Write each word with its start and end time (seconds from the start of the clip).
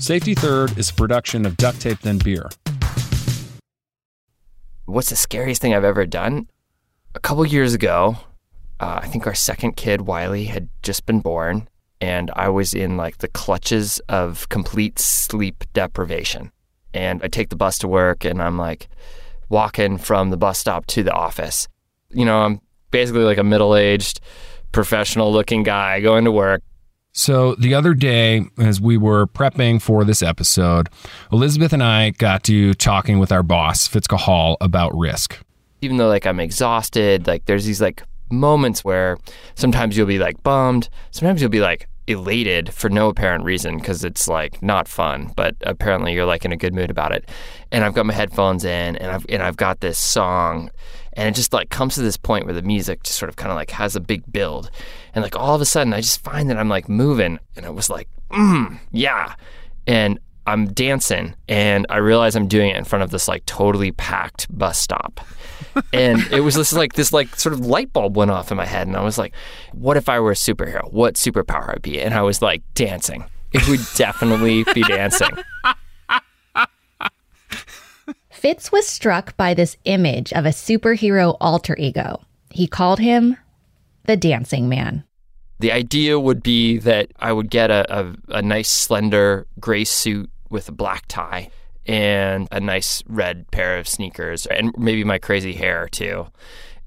Safety 0.00 0.34
Third 0.36 0.78
is 0.78 0.90
a 0.90 0.94
production 0.94 1.44
of 1.44 1.56
Duct 1.56 1.80
Tape 1.80 1.98
Then 1.98 2.18
Beer. 2.18 2.48
What's 4.84 5.10
the 5.10 5.16
scariest 5.16 5.60
thing 5.60 5.74
I've 5.74 5.82
ever 5.82 6.06
done? 6.06 6.48
A 7.16 7.20
couple 7.20 7.44
years 7.44 7.74
ago, 7.74 8.16
uh, 8.78 9.00
I 9.02 9.08
think 9.08 9.26
our 9.26 9.34
second 9.34 9.76
kid, 9.76 10.02
Wiley, 10.02 10.44
had 10.44 10.68
just 10.84 11.04
been 11.04 11.18
born, 11.18 11.68
and 12.00 12.30
I 12.36 12.48
was 12.48 12.74
in 12.74 12.96
like 12.96 13.18
the 13.18 13.26
clutches 13.26 13.98
of 14.08 14.48
complete 14.48 15.00
sleep 15.00 15.64
deprivation. 15.72 16.52
And 16.94 17.20
I 17.24 17.26
take 17.26 17.48
the 17.48 17.56
bus 17.56 17.76
to 17.78 17.88
work, 17.88 18.24
and 18.24 18.40
I'm 18.40 18.56
like 18.56 18.88
walking 19.48 19.98
from 19.98 20.30
the 20.30 20.36
bus 20.36 20.60
stop 20.60 20.86
to 20.86 21.02
the 21.02 21.12
office. 21.12 21.66
You 22.10 22.24
know, 22.24 22.42
I'm 22.42 22.60
basically 22.92 23.24
like 23.24 23.38
a 23.38 23.44
middle 23.44 23.74
aged, 23.74 24.20
professional 24.70 25.32
looking 25.32 25.64
guy 25.64 26.00
going 26.00 26.24
to 26.24 26.32
work. 26.32 26.62
So, 27.18 27.56
the 27.56 27.74
other 27.74 27.94
day, 27.94 28.46
as 28.58 28.80
we 28.80 28.96
were 28.96 29.26
prepping 29.26 29.82
for 29.82 30.04
this 30.04 30.22
episode, 30.22 30.88
Elizabeth 31.32 31.72
and 31.72 31.82
I 31.82 32.10
got 32.10 32.44
to 32.44 32.74
talking 32.74 33.18
with 33.18 33.32
our 33.32 33.42
boss, 33.42 33.88
Fitz 33.88 34.06
Cahall, 34.06 34.56
about 34.60 34.96
risk. 34.96 35.36
Even 35.80 35.96
though 35.96 36.06
like 36.06 36.26
I'm 36.28 36.38
exhausted, 36.38 37.26
like 37.26 37.46
there's 37.46 37.64
these 37.64 37.80
like 37.80 38.04
moments 38.30 38.84
where 38.84 39.18
sometimes 39.56 39.96
you'll 39.96 40.06
be 40.06 40.20
like 40.20 40.40
bummed, 40.44 40.88
sometimes 41.10 41.40
you'll 41.40 41.50
be 41.50 41.60
like 41.60 41.88
elated 42.06 42.72
for 42.72 42.88
no 42.88 43.08
apparent 43.08 43.42
reason 43.42 43.78
because 43.78 44.04
it's 44.04 44.28
like 44.28 44.62
not 44.62 44.86
fun, 44.86 45.32
but 45.34 45.56
apparently 45.62 46.14
you're 46.14 46.24
like 46.24 46.44
in 46.44 46.52
a 46.52 46.56
good 46.56 46.72
mood 46.72 46.88
about 46.88 47.10
it. 47.10 47.28
And 47.72 47.82
I've 47.82 47.94
got 47.94 48.06
my 48.06 48.14
headphones 48.14 48.64
in 48.64 48.94
and 48.94 49.10
I've 49.10 49.26
and 49.28 49.42
I've 49.42 49.56
got 49.56 49.80
this 49.80 49.98
song 49.98 50.70
and 51.18 51.26
it 51.28 51.34
just 51.34 51.52
like 51.52 51.68
comes 51.68 51.96
to 51.96 52.00
this 52.00 52.16
point 52.16 52.44
where 52.44 52.54
the 52.54 52.62
music 52.62 53.02
just 53.02 53.18
sort 53.18 53.28
of 53.28 53.34
kind 53.34 53.50
of 53.50 53.56
like 53.56 53.72
has 53.72 53.96
a 53.96 54.00
big 54.00 54.22
build. 54.32 54.70
And 55.12 55.22
like 55.24 55.34
all 55.34 55.52
of 55.52 55.60
a 55.60 55.64
sudden 55.64 55.92
i 55.92 56.00
just 56.00 56.22
find 56.22 56.48
that 56.48 56.56
i'm 56.56 56.68
like 56.68 56.88
moving. 56.88 57.40
And 57.56 57.66
it 57.66 57.74
was 57.74 57.90
like 57.90 58.08
mm, 58.30 58.78
yeah. 58.92 59.34
And 59.88 60.20
i'm 60.46 60.72
dancing 60.72 61.34
and 61.48 61.86
i 61.90 61.96
realize 61.96 62.34
i'm 62.34 62.46
doing 62.46 62.70
it 62.70 62.76
in 62.76 62.84
front 62.84 63.02
of 63.02 63.10
this 63.10 63.28
like 63.28 63.44
totally 63.46 63.90
packed 63.92 64.46
bus 64.56 64.78
stop. 64.78 65.20
And 65.92 66.20
it 66.32 66.40
was 66.40 66.56
just 66.56 66.72
like 66.72 66.94
this 66.94 67.12
like 67.12 67.36
sort 67.36 67.52
of 67.52 67.60
light 67.60 67.92
bulb 67.92 68.16
went 68.16 68.32
off 68.32 68.50
in 68.50 68.56
my 68.56 68.66
head 68.66 68.86
and 68.86 68.96
i 68.96 69.02
was 69.02 69.18
like 69.18 69.32
what 69.72 69.96
if 69.96 70.08
i 70.08 70.20
were 70.20 70.30
a 70.30 70.34
superhero? 70.34 70.90
What 70.92 71.14
superpower 71.14 71.74
i'd 71.74 71.82
be? 71.82 72.00
And 72.00 72.14
i 72.14 72.22
was 72.22 72.40
like 72.40 72.62
dancing. 72.74 73.24
It 73.52 73.66
would 73.68 73.80
definitely 73.96 74.64
be 74.74 74.82
dancing 74.82 75.30
Fitz 78.38 78.70
was 78.70 78.86
struck 78.86 79.36
by 79.36 79.52
this 79.52 79.76
image 79.84 80.32
of 80.32 80.46
a 80.46 80.50
superhero 80.50 81.36
alter 81.40 81.76
ego. 81.76 82.22
He 82.50 82.68
called 82.68 83.00
him 83.00 83.36
the 84.04 84.16
Dancing 84.16 84.68
Man. 84.68 85.02
The 85.58 85.72
idea 85.72 86.20
would 86.20 86.40
be 86.40 86.78
that 86.78 87.10
I 87.18 87.32
would 87.32 87.50
get 87.50 87.72
a, 87.72 87.84
a, 87.92 88.14
a 88.28 88.40
nice, 88.40 88.68
slender 88.68 89.48
gray 89.58 89.82
suit 89.82 90.30
with 90.50 90.68
a 90.68 90.72
black 90.72 91.06
tie 91.08 91.50
and 91.84 92.46
a 92.52 92.60
nice 92.60 93.02
red 93.08 93.50
pair 93.50 93.76
of 93.76 93.88
sneakers 93.88 94.46
and 94.46 94.72
maybe 94.78 95.02
my 95.02 95.18
crazy 95.18 95.54
hair 95.54 95.88
too. 95.88 96.28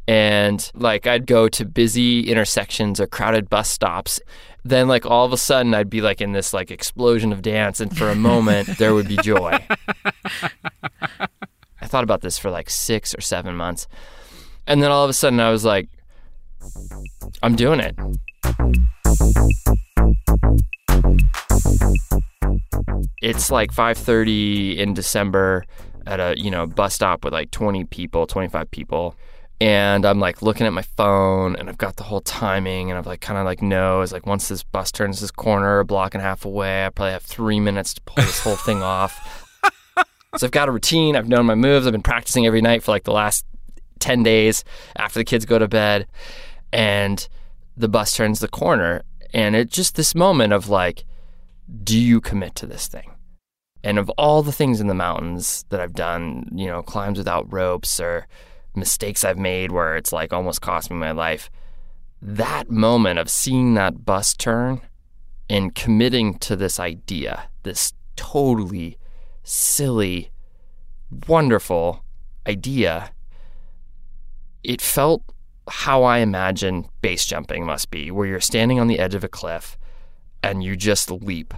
And 0.07 0.71
like 0.73 1.05
I'd 1.05 1.27
go 1.27 1.49
to 1.49 1.65
busy 1.65 2.31
intersections 2.31 3.01
or 3.01 3.07
crowded 3.07 3.49
bus 3.49 3.69
stops. 3.69 4.21
Then 4.63 4.87
like 4.87 5.05
all 5.05 5.25
of 5.25 5.33
a 5.33 5.37
sudden 5.37 5.73
I'd 5.73 5.89
be 5.89 5.99
like 5.99 6.21
in 6.21 6.31
this 6.31 6.53
like 6.53 6.71
explosion 6.71 7.33
of 7.33 7.41
dance 7.41 7.81
and 7.81 7.95
for 7.95 8.07
a 8.07 8.15
moment 8.15 8.77
there 8.77 8.93
would 8.93 9.09
be 9.09 9.17
joy. 9.17 9.59
Thought 11.91 12.05
about 12.05 12.21
this 12.21 12.37
for 12.37 12.49
like 12.49 12.69
six 12.69 13.13
or 13.13 13.19
seven 13.19 13.53
months. 13.53 13.85
And 14.65 14.81
then 14.81 14.91
all 14.91 15.03
of 15.03 15.09
a 15.09 15.13
sudden 15.13 15.41
I 15.41 15.51
was 15.51 15.65
like, 15.65 15.89
I'm 17.43 17.53
doing 17.53 17.81
it. 17.81 17.99
It's 23.21 23.51
like 23.51 23.73
5:30 23.73 24.77
in 24.77 24.93
December 24.93 25.65
at 26.07 26.21
a, 26.21 26.33
you 26.37 26.49
know, 26.49 26.65
bus 26.65 26.95
stop 26.95 27.25
with 27.25 27.33
like 27.33 27.51
20 27.51 27.83
people, 27.83 28.25
25 28.25 28.71
people. 28.71 29.15
And 29.59 30.05
I'm 30.05 30.21
like 30.21 30.41
looking 30.41 30.65
at 30.67 30.71
my 30.71 30.83
phone 30.83 31.57
and 31.57 31.67
I've 31.67 31.77
got 31.77 31.97
the 31.97 32.03
whole 32.03 32.21
timing 32.21 32.89
and 32.89 32.97
I've 32.97 33.05
like 33.05 33.19
kind 33.19 33.37
of 33.37 33.43
like 33.43 33.61
knows 33.61 34.13
like 34.13 34.25
once 34.25 34.47
this 34.47 34.63
bus 34.63 34.93
turns 34.93 35.19
this 35.19 35.29
corner 35.29 35.79
a 35.79 35.83
block 35.83 36.13
and 36.13 36.21
a 36.21 36.23
half 36.23 36.45
away, 36.45 36.85
I 36.85 36.89
probably 36.89 37.11
have 37.11 37.23
three 37.23 37.59
minutes 37.59 37.93
to 37.95 38.01
pull 38.03 38.23
this 38.23 38.39
whole 38.39 38.55
thing 38.55 38.81
off. 38.81 39.50
So 40.37 40.47
I've 40.47 40.51
got 40.51 40.69
a 40.69 40.71
routine. 40.71 41.17
I've 41.17 41.27
known 41.27 41.45
my 41.45 41.55
moves. 41.55 41.85
I've 41.85 41.91
been 41.91 42.01
practicing 42.01 42.45
every 42.45 42.61
night 42.61 42.83
for 42.83 42.91
like 42.91 43.03
the 43.03 43.11
last 43.11 43.45
10 43.99 44.23
days 44.23 44.63
after 44.95 45.19
the 45.19 45.25
kids 45.25 45.45
go 45.45 45.59
to 45.59 45.67
bed. 45.67 46.07
And 46.71 47.27
the 47.75 47.89
bus 47.89 48.15
turns 48.15 48.39
the 48.39 48.47
corner. 48.47 49.03
And 49.33 49.55
it's 49.57 49.75
just 49.75 49.95
this 49.95 50.15
moment 50.15 50.53
of 50.53 50.69
like, 50.69 51.03
do 51.83 51.99
you 51.99 52.21
commit 52.21 52.55
to 52.55 52.65
this 52.65 52.87
thing? 52.87 53.11
And 53.83 53.99
of 53.99 54.09
all 54.11 54.41
the 54.41 54.53
things 54.53 54.79
in 54.79 54.87
the 54.87 54.93
mountains 54.93 55.65
that 55.69 55.81
I've 55.81 55.93
done, 55.93 56.49
you 56.53 56.67
know, 56.67 56.81
climbs 56.81 57.17
without 57.17 57.51
ropes 57.51 57.99
or 57.99 58.27
mistakes 58.73 59.25
I've 59.25 59.39
made 59.39 59.71
where 59.71 59.97
it's 59.97 60.13
like 60.13 60.31
almost 60.31 60.61
cost 60.61 60.89
me 60.89 60.95
my 60.95 61.11
life, 61.11 61.49
that 62.21 62.69
moment 62.69 63.19
of 63.19 63.29
seeing 63.29 63.73
that 63.73 64.05
bus 64.05 64.33
turn 64.33 64.79
and 65.49 65.75
committing 65.75 66.37
to 66.39 66.55
this 66.55 66.79
idea, 66.79 67.49
this 67.63 67.91
totally 68.15 68.97
silly, 69.43 70.31
wonderful 71.27 72.03
idea, 72.47 73.11
it 74.63 74.81
felt 74.81 75.23
how 75.67 76.03
I 76.03 76.19
imagine 76.19 76.87
base 77.01 77.25
jumping 77.25 77.65
must 77.65 77.91
be, 77.91 78.11
where 78.11 78.27
you're 78.27 78.39
standing 78.39 78.79
on 78.79 78.87
the 78.87 78.99
edge 78.99 79.15
of 79.15 79.23
a 79.23 79.29
cliff 79.29 79.77
and 80.43 80.63
you 80.63 80.75
just 80.75 81.11
leap 81.11 81.53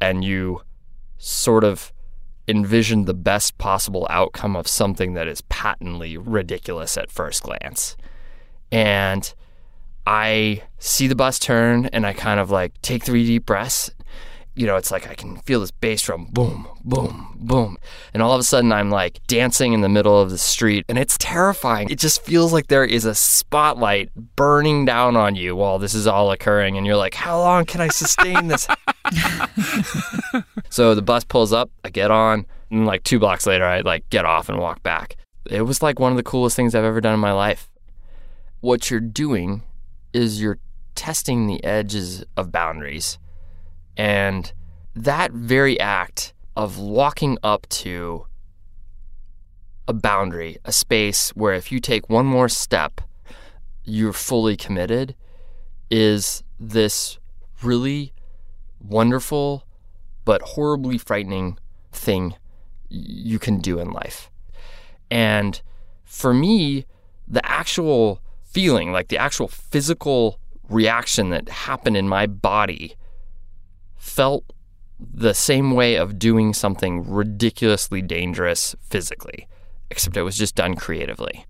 and 0.00 0.24
you 0.24 0.62
sort 1.18 1.64
of 1.64 1.92
envision 2.48 3.04
the 3.04 3.14
best 3.14 3.58
possible 3.58 4.06
outcome 4.10 4.56
of 4.56 4.66
something 4.66 5.14
that 5.14 5.28
is 5.28 5.42
patently 5.42 6.16
ridiculous 6.16 6.96
at 6.96 7.10
first 7.10 7.42
glance. 7.42 7.96
And 8.72 9.32
I 10.06 10.62
see 10.78 11.06
the 11.06 11.14
bus 11.14 11.38
turn 11.38 11.86
and 11.86 12.06
I 12.06 12.12
kind 12.12 12.40
of 12.40 12.50
like 12.50 12.80
take 12.82 13.04
three 13.04 13.24
deep 13.24 13.46
breaths 13.46 13.90
you 14.54 14.66
know, 14.66 14.76
it's 14.76 14.90
like 14.90 15.08
I 15.08 15.14
can 15.14 15.36
feel 15.38 15.60
this 15.60 15.70
bass 15.70 16.02
drum 16.02 16.26
boom, 16.30 16.66
boom, 16.84 17.38
boom. 17.40 17.78
And 18.12 18.22
all 18.22 18.32
of 18.32 18.40
a 18.40 18.44
sudden 18.44 18.72
I'm 18.72 18.90
like 18.90 19.20
dancing 19.26 19.72
in 19.72 19.80
the 19.80 19.88
middle 19.88 20.20
of 20.20 20.30
the 20.30 20.38
street 20.38 20.84
and 20.88 20.98
it's 20.98 21.16
terrifying. 21.18 21.88
It 21.90 21.98
just 21.98 22.22
feels 22.22 22.52
like 22.52 22.66
there 22.66 22.84
is 22.84 23.04
a 23.04 23.14
spotlight 23.14 24.10
burning 24.14 24.84
down 24.84 25.16
on 25.16 25.36
you 25.36 25.54
while 25.56 25.78
this 25.78 25.94
is 25.94 26.06
all 26.06 26.30
occurring. 26.32 26.76
And 26.76 26.86
you're 26.86 26.96
like, 26.96 27.14
how 27.14 27.38
long 27.38 27.64
can 27.64 27.80
I 27.80 27.88
sustain 27.88 28.48
this? 28.48 28.66
so 30.70 30.94
the 30.94 31.02
bus 31.02 31.24
pulls 31.24 31.52
up, 31.52 31.70
I 31.84 31.90
get 31.90 32.10
on, 32.10 32.46
and 32.70 32.86
like 32.86 33.04
two 33.04 33.18
blocks 33.18 33.46
later, 33.46 33.64
I 33.64 33.80
like 33.80 34.08
get 34.10 34.24
off 34.24 34.48
and 34.48 34.58
walk 34.58 34.82
back. 34.82 35.16
It 35.46 35.62
was 35.62 35.82
like 35.82 35.98
one 35.98 36.12
of 36.12 36.16
the 36.16 36.22
coolest 36.22 36.56
things 36.56 36.74
I've 36.74 36.84
ever 36.84 37.00
done 37.00 37.14
in 37.14 37.20
my 37.20 37.32
life. 37.32 37.70
What 38.60 38.90
you're 38.90 39.00
doing 39.00 39.62
is 40.12 40.40
you're 40.40 40.58
testing 40.94 41.46
the 41.46 41.62
edges 41.64 42.24
of 42.36 42.52
boundaries 42.52 43.18
and 43.96 44.52
that 44.94 45.32
very 45.32 45.78
act 45.78 46.32
of 46.56 46.78
walking 46.78 47.38
up 47.42 47.68
to 47.68 48.26
a 49.88 49.92
boundary, 49.92 50.56
a 50.64 50.72
space 50.72 51.30
where 51.30 51.54
if 51.54 51.72
you 51.72 51.80
take 51.80 52.08
one 52.08 52.26
more 52.26 52.48
step, 52.48 53.00
you're 53.84 54.12
fully 54.12 54.56
committed, 54.56 55.14
is 55.90 56.44
this 56.58 57.18
really 57.62 58.12
wonderful 58.80 59.64
but 60.24 60.42
horribly 60.42 60.98
frightening 60.98 61.58
thing 61.92 62.34
you 62.88 63.38
can 63.38 63.58
do 63.58 63.78
in 63.78 63.90
life. 63.90 64.30
And 65.10 65.60
for 66.04 66.32
me, 66.32 66.86
the 67.26 67.44
actual 67.44 68.20
feeling, 68.44 68.92
like 68.92 69.08
the 69.08 69.18
actual 69.18 69.48
physical 69.48 70.38
reaction 70.68 71.30
that 71.30 71.48
happened 71.48 71.96
in 71.96 72.08
my 72.08 72.26
body 72.26 72.96
felt 74.00 74.44
the 74.98 75.34
same 75.34 75.72
way 75.72 75.94
of 75.96 76.18
doing 76.18 76.52
something 76.52 77.08
ridiculously 77.08 78.02
dangerous 78.02 78.74
physically, 78.82 79.46
except 79.90 80.16
it 80.16 80.22
was 80.22 80.36
just 80.36 80.56
done 80.56 80.74
creatively. 80.74 81.44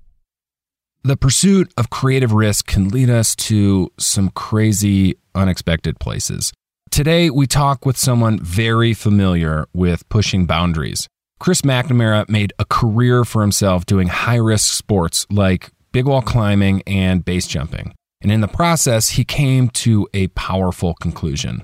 The 1.03 1.17
pursuit 1.17 1.73
of 1.79 1.89
creative 1.89 2.33
risk 2.33 2.67
can 2.67 2.89
lead 2.89 3.09
us 3.09 3.35
to 3.37 3.91
some 3.99 4.31
crazy, 4.31 5.17
unexpected 5.35 5.99
places. 5.99 6.53
Today, 6.91 7.31
we 7.31 7.47
talk 7.47 7.87
with 7.87 7.97
someone 7.97 8.39
very 8.41 8.93
familiar 8.93 9.67
with 9.73 10.07
pushing 10.09 10.45
boundaries. 10.45 11.09
Chris 11.39 11.63
McNamara 11.63 12.29
made 12.29 12.53
a 12.59 12.67
career 12.67 13.25
for 13.25 13.41
himself 13.41 13.87
doing 13.87 14.09
high 14.09 14.37
risk 14.37 14.75
sports 14.75 15.27
like 15.31 15.71
big 15.93 16.05
wall 16.05 16.21
climbing 16.21 16.83
and 16.87 17.25
base 17.25 17.47
jumping. 17.47 17.95
And 18.21 18.31
in 18.31 18.43
the 18.43 18.49
process, 18.49 19.11
he 19.11 19.25
came 19.25 19.71
to 19.71 20.07
a 20.13 20.27
powerful 20.29 20.95
conclusion. 20.95 21.63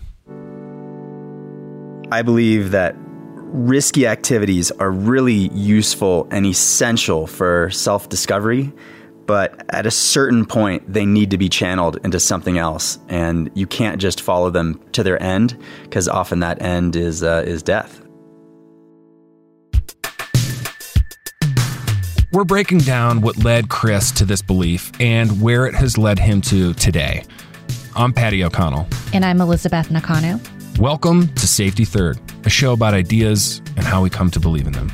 I 2.12 2.22
believe 2.22 2.70
that 2.70 2.94
risky 2.98 4.06
activities 4.06 4.70
are 4.70 4.92
really 4.92 5.48
useful 5.52 6.28
and 6.30 6.46
essential 6.46 7.26
for 7.26 7.68
self 7.70 8.08
discovery, 8.08 8.72
but 9.26 9.64
at 9.70 9.86
a 9.86 9.90
certain 9.90 10.46
point, 10.46 10.92
they 10.92 11.04
need 11.04 11.32
to 11.32 11.38
be 11.38 11.48
channeled 11.48 11.98
into 12.04 12.20
something 12.20 12.58
else, 12.58 13.00
and 13.08 13.50
you 13.54 13.66
can't 13.66 14.00
just 14.00 14.20
follow 14.20 14.50
them 14.50 14.80
to 14.92 15.02
their 15.02 15.20
end 15.20 15.60
because 15.82 16.06
often 16.06 16.38
that 16.40 16.62
end 16.62 16.94
is 16.94 17.24
uh, 17.24 17.42
is 17.44 17.60
death. 17.62 18.00
We're 22.32 22.44
breaking 22.44 22.78
down 22.78 23.20
what 23.20 23.38
led 23.38 23.68
Chris 23.68 24.12
to 24.12 24.24
this 24.24 24.42
belief 24.42 24.92
and 25.00 25.40
where 25.40 25.66
it 25.66 25.74
has 25.74 25.98
led 25.98 26.20
him 26.20 26.40
to 26.42 26.72
today. 26.74 27.24
I'm 27.96 28.12
Patty 28.12 28.44
O'Connell. 28.44 28.86
And 29.12 29.24
I'm 29.24 29.40
Elizabeth 29.40 29.90
Nakano. 29.90 30.38
Welcome 30.78 31.28
to 31.28 31.48
Safety 31.48 31.86
Third, 31.86 32.20
a 32.44 32.50
show 32.50 32.74
about 32.74 32.92
ideas 32.92 33.62
and 33.78 33.86
how 33.86 34.02
we 34.02 34.10
come 34.10 34.30
to 34.30 34.38
believe 34.38 34.66
in 34.66 34.74
them. 34.74 34.92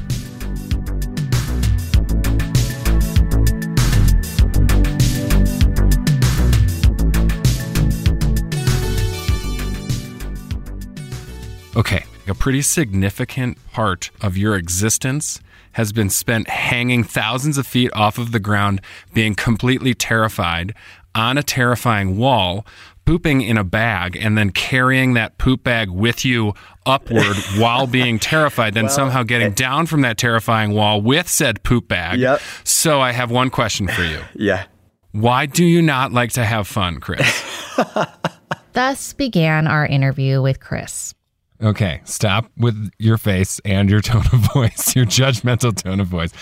Okay, 11.77 12.05
a 12.29 12.35
pretty 12.35 12.63
significant 12.63 13.59
part 13.73 14.13
of 14.21 14.37
your 14.37 14.55
existence 14.55 15.41
has 15.73 15.93
been 15.93 16.11
spent 16.11 16.49
hanging 16.49 17.03
thousands 17.03 17.59
of 17.59 17.67
feet 17.67 17.91
off 17.93 18.19
of 18.19 18.31
the 18.31 18.39
ground, 18.39 18.81
being 19.15 19.35
completely 19.35 19.95
terrified 19.95 20.75
on 21.15 21.37
a 21.37 21.43
terrifying 21.43 22.17
wall, 22.17 22.67
pooping 23.05 23.41
in 23.41 23.57
a 23.57 23.65
bag, 23.65 24.17
and 24.17 24.37
then 24.37 24.51
carrying 24.51 25.15
that 25.15 25.39
poop 25.39 25.65
bag 25.65 25.91
with 25.91 26.25
you 26.25 26.55
upward 26.87 27.37
while 27.57 27.87
being 27.87 28.19
terrified, 28.19 28.75
then 28.75 28.89
somehow 28.89 29.23
getting 29.23 29.53
down 29.53 29.87
from 29.87 30.03
that 30.03 30.19
terrifying 30.19 30.73
wall 30.73 31.01
with 31.01 31.29
said 31.29 31.63
poop 31.63 31.89
bag. 31.89 32.19
Yep. 32.21 32.41
So 32.65 33.01
I 33.01 33.13
have 33.13 33.31
one 33.31 33.51
question 33.51 33.89
for 33.89 34.03
you. 34.03 34.21
Yeah. 34.35 34.65
Why 35.13 35.45
do 35.47 35.65
you 35.65 35.83
not 35.83 36.13
like 36.13 36.33
to 36.33 36.45
have 36.45 36.67
fun, 36.67 36.99
Chris? 36.99 37.77
Thus 38.73 39.13
began 39.13 39.67
our 39.67 39.85
interview 39.85 40.41
with 40.41 40.59
Chris. 40.59 41.15
Okay, 41.63 42.01
stop 42.05 42.51
with 42.57 42.91
your 42.99 43.17
face 43.17 43.61
and 43.65 43.89
your 43.89 44.01
tone 44.01 44.25
of 44.33 44.41
voice, 44.53 44.97
your 44.97 45.05
judgmental 45.05 45.75
tone 45.75 46.01
of 46.01 46.09
voice. 46.09 46.33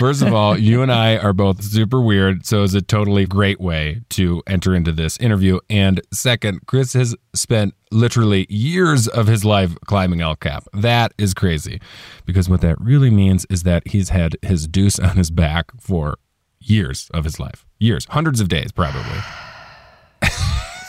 First 0.00 0.20
of 0.20 0.34
all, 0.34 0.58
you 0.58 0.82
and 0.82 0.90
I 0.90 1.16
are 1.16 1.32
both 1.32 1.62
super 1.62 2.00
weird, 2.00 2.44
so 2.44 2.64
it's 2.64 2.74
a 2.74 2.82
totally 2.82 3.24
great 3.24 3.60
way 3.60 4.00
to 4.10 4.42
enter 4.48 4.74
into 4.74 4.90
this 4.90 5.16
interview. 5.18 5.60
And 5.70 6.00
second, 6.12 6.66
Chris 6.66 6.92
has 6.94 7.14
spent 7.34 7.74
literally 7.92 8.46
years 8.48 9.06
of 9.06 9.28
his 9.28 9.44
life 9.44 9.76
climbing 9.86 10.20
El 10.20 10.34
Cap. 10.34 10.64
That 10.72 11.14
is 11.18 11.34
crazy 11.34 11.80
because 12.26 12.48
what 12.48 12.60
that 12.62 12.80
really 12.80 13.10
means 13.10 13.46
is 13.48 13.62
that 13.62 13.86
he's 13.86 14.08
had 14.08 14.36
his 14.42 14.66
deuce 14.66 14.98
on 14.98 15.16
his 15.16 15.30
back 15.30 15.70
for 15.80 16.18
years 16.58 17.10
of 17.14 17.22
his 17.22 17.38
life. 17.38 17.64
Years, 17.78 18.06
hundreds 18.10 18.40
of 18.40 18.48
days, 18.48 18.72
probably. 18.72 19.20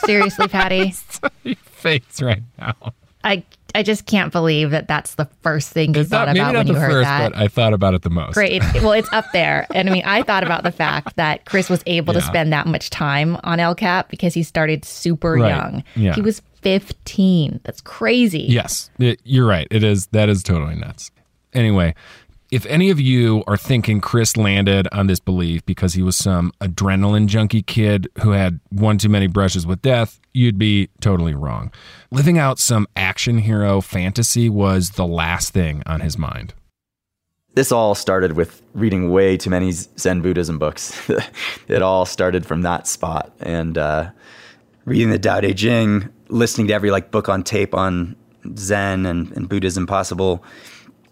Seriously, 0.04 0.48
Patty, 0.48 0.92
Your 1.44 1.54
face 1.56 2.20
right 2.20 2.42
now. 2.58 2.74
I 3.22 3.44
I 3.76 3.82
just 3.82 4.06
can't 4.06 4.32
believe 4.32 4.70
that 4.70 4.88
that's 4.88 5.14
the 5.16 5.26
first 5.42 5.68
thing 5.70 5.94
you 5.94 6.00
It's 6.00 6.10
thought 6.10 6.26
not, 6.28 6.36
about 6.36 6.52
not 6.52 6.58
when 6.60 6.66
the 6.66 6.72
you 6.72 6.78
heard 6.78 6.90
first, 6.92 7.04
that. 7.04 7.32
but 7.32 7.38
I 7.40 7.48
thought 7.48 7.72
about 7.74 7.94
it 7.94 8.02
the 8.02 8.10
most. 8.10 8.34
Great. 8.34 8.62
Well, 8.82 8.92
it's 8.92 9.12
up 9.12 9.26
there. 9.32 9.66
And 9.74 9.88
I 9.88 9.92
mean, 9.92 10.02
I 10.04 10.22
thought 10.22 10.42
about 10.42 10.62
the 10.62 10.72
fact 10.72 11.16
that 11.16 11.44
Chris 11.44 11.68
was 11.70 11.82
able 11.86 12.14
to 12.14 12.20
spend 12.20 12.52
that 12.52 12.66
much 12.66 12.90
time 12.90 13.38
on 13.44 13.60
El 13.60 13.74
Cap 13.74 14.08
because 14.08 14.34
he 14.34 14.42
started 14.42 14.84
super 14.84 15.34
Right. 15.34 15.48
young. 15.50 15.84
Yeah. 15.94 16.14
He 16.14 16.20
was 16.22 16.40
15. 16.62 17.60
That's 17.64 17.80
crazy. 17.80 18.40
Yes, 18.48 18.90
it- 18.98 19.20
you're 19.24 19.46
right. 19.46 19.66
It 19.70 19.82
is 19.84 20.06
that 20.08 20.28
is 20.28 20.42
totally 20.42 20.74
nuts. 20.76 21.10
Anyway, 21.54 21.94
if 22.56 22.64
any 22.64 22.88
of 22.88 22.98
you 22.98 23.44
are 23.46 23.58
thinking 23.58 24.00
Chris 24.00 24.34
landed 24.34 24.88
on 24.90 25.08
this 25.08 25.20
belief 25.20 25.66
because 25.66 25.92
he 25.92 26.00
was 26.00 26.16
some 26.16 26.52
adrenaline 26.62 27.26
junkie 27.26 27.60
kid 27.60 28.08
who 28.22 28.30
had 28.30 28.60
one 28.70 28.96
too 28.96 29.10
many 29.10 29.26
brushes 29.26 29.66
with 29.66 29.82
death, 29.82 30.18
you'd 30.32 30.56
be 30.56 30.88
totally 31.02 31.34
wrong. 31.34 31.70
Living 32.10 32.38
out 32.38 32.58
some 32.58 32.86
action 32.96 33.36
hero 33.36 33.82
fantasy 33.82 34.48
was 34.48 34.92
the 34.92 35.06
last 35.06 35.52
thing 35.52 35.82
on 35.84 36.00
his 36.00 36.16
mind. 36.16 36.54
This 37.52 37.70
all 37.70 37.94
started 37.94 38.32
with 38.38 38.62
reading 38.72 39.10
way 39.10 39.36
too 39.36 39.50
many 39.50 39.72
Zen 39.72 40.22
Buddhism 40.22 40.58
books. 40.58 41.10
it 41.68 41.82
all 41.82 42.06
started 42.06 42.46
from 42.46 42.62
that 42.62 42.86
spot, 42.86 43.32
and 43.40 43.76
uh, 43.76 44.10
reading 44.86 45.10
the 45.10 45.18
Tao 45.18 45.40
Te 45.40 45.52
Ching, 45.52 46.08
listening 46.30 46.68
to 46.68 46.72
every 46.72 46.90
like 46.90 47.10
book 47.10 47.28
on 47.28 47.42
tape 47.42 47.74
on 47.74 48.16
Zen 48.56 49.04
and, 49.04 49.30
and 49.32 49.46
Buddhism 49.46 49.86
possible. 49.86 50.42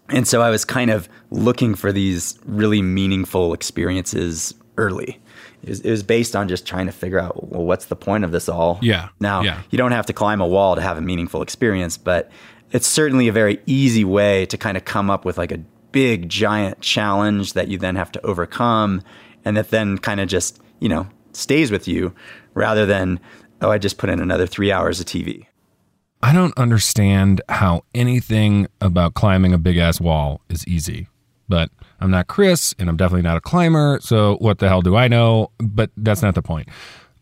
And 0.09 0.27
so 0.27 0.41
I 0.41 0.49
was 0.49 0.65
kind 0.65 0.91
of 0.91 1.09
looking 1.31 1.75
for 1.75 1.91
these 1.91 2.37
really 2.45 2.81
meaningful 2.81 3.53
experiences 3.53 4.53
early. 4.77 5.19
It 5.63 5.69
was, 5.69 5.79
it 5.81 5.89
was 5.89 6.03
based 6.03 6.35
on 6.35 6.47
just 6.47 6.67
trying 6.67 6.85
to 6.85 6.91
figure 6.91 7.19
out, 7.19 7.51
well, 7.51 7.65
what's 7.65 7.85
the 7.85 7.95
point 7.95 8.23
of 8.23 8.31
this 8.31 8.47
all? 8.47 8.77
Yeah, 8.81 9.09
Now, 9.19 9.41
yeah. 9.41 9.61
you 9.71 9.77
don't 9.77 9.93
have 9.93 10.05
to 10.07 10.13
climb 10.13 10.41
a 10.41 10.47
wall 10.47 10.75
to 10.75 10.81
have 10.81 10.97
a 10.97 11.01
meaningful 11.01 11.41
experience, 11.41 11.97
but 11.97 12.29
it's 12.71 12.87
certainly 12.87 13.27
a 13.27 13.31
very 13.31 13.59
easy 13.65 14.03
way 14.03 14.45
to 14.47 14.57
kind 14.57 14.77
of 14.77 14.85
come 14.85 15.09
up 15.09 15.25
with 15.25 15.37
like 15.37 15.51
a 15.51 15.59
big, 15.91 16.29
giant 16.29 16.81
challenge 16.81 17.53
that 17.53 17.67
you 17.67 17.77
then 17.77 17.95
have 17.95 18.11
to 18.11 18.25
overcome 18.25 19.01
and 19.43 19.57
that 19.57 19.69
then 19.69 19.97
kind 19.97 20.19
of 20.19 20.27
just, 20.27 20.59
you 20.79 20.89
know, 20.89 21.07
stays 21.33 21.71
with 21.71 21.87
you 21.87 22.13
rather 22.53 22.85
than, 22.85 23.19
oh, 23.61 23.71
I 23.71 23.77
just 23.77 23.97
put 23.97 24.09
in 24.09 24.19
another 24.19 24.45
three 24.45 24.71
hours 24.71 24.99
of 24.99 25.05
TV. 25.05 25.47
I 26.21 26.33
don't 26.33 26.57
understand 26.57 27.41
how 27.49 27.83
anything 27.93 28.67
about 28.81 29.13
climbing 29.13 29.53
a 29.53 29.57
big 29.57 29.77
ass 29.77 30.01
wall 30.01 30.41
is 30.49 30.67
easy. 30.67 31.07
But 31.47 31.69
I'm 31.99 32.09
not 32.09 32.27
Chris 32.27 32.73
and 32.79 32.89
I'm 32.89 32.97
definitely 32.97 33.21
not 33.21 33.37
a 33.37 33.41
climber, 33.41 33.99
so 34.01 34.37
what 34.37 34.59
the 34.59 34.67
hell 34.67 34.81
do 34.81 34.95
I 34.95 35.07
know? 35.07 35.51
But 35.59 35.91
that's 35.95 36.21
not 36.21 36.35
the 36.35 36.41
point. 36.41 36.69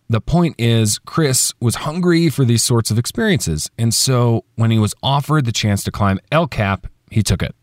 The 0.10 0.22
point 0.22 0.56
is, 0.58 1.00
Chris 1.00 1.54
was 1.60 1.76
hungry 1.76 2.30
for 2.30 2.46
these 2.46 2.64
sorts 2.64 2.92
of 2.92 3.00
experiences. 3.00 3.70
And 3.78 3.94
so 3.94 4.46
when 4.56 4.72
he 4.72 4.80
was 4.80 4.94
offered 5.02 5.46
the 5.46 5.52
chance 5.52 5.84
to 5.84 5.92
climb 5.92 6.20
El 6.32 6.48
Cap, 6.48 6.88
he 7.10 7.24
took 7.24 7.42
it. 7.42 7.56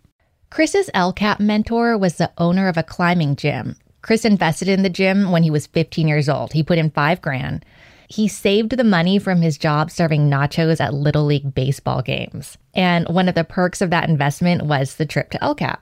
Chris's 0.51 0.91
El 0.95 1.13
Cap 1.13 1.39
mentor 1.39 1.97
was 1.97 2.17
the 2.17 2.33
owner 2.39 2.67
of 2.67 2.77
a 2.77 2.83
climbing 2.83 3.37
gym. 3.37 3.77
Chris 4.03 4.25
invested 4.25 4.69
in 4.69 4.83
the 4.83 4.91
gym 4.91 5.31
when 5.31 5.43
he 5.43 5.51
was 5.51 5.67
15 5.69 6.09
years 6.09 6.29
old. 6.29 6.53
He 6.53 6.63
put 6.63 6.79
in 6.79 6.91
five 6.91 7.21
grand. 7.21 7.65
He 8.11 8.27
saved 8.27 8.77
the 8.77 8.83
money 8.83 9.21
from 9.21 9.41
his 9.41 9.57
job 9.57 9.89
serving 9.89 10.29
nachos 10.29 10.81
at 10.81 10.93
Little 10.93 11.25
League 11.25 11.55
baseball 11.55 12.03
games. 12.03 12.59
And 12.75 13.09
one 13.09 13.29
of 13.29 13.37
the 13.37 13.45
perks 13.45 13.81
of 13.81 13.91
that 13.91 14.09
investment 14.09 14.67
was 14.67 14.97
the 14.97 15.07
trip 15.07 15.31
to 15.31 15.43
El 15.43 15.55
Cap. 15.55 15.81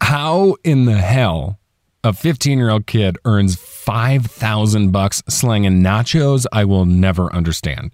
How 0.00 0.54
in 0.62 0.84
the 0.84 0.98
hell 0.98 1.58
a 2.04 2.12
15 2.12 2.56
year 2.56 2.70
old 2.70 2.86
kid 2.86 3.18
earns 3.24 3.56
5,000 3.56 4.92
bucks 4.92 5.24
slanging 5.28 5.82
nachos? 5.82 6.46
I 6.52 6.64
will 6.64 6.86
never 6.86 7.34
understand. 7.34 7.92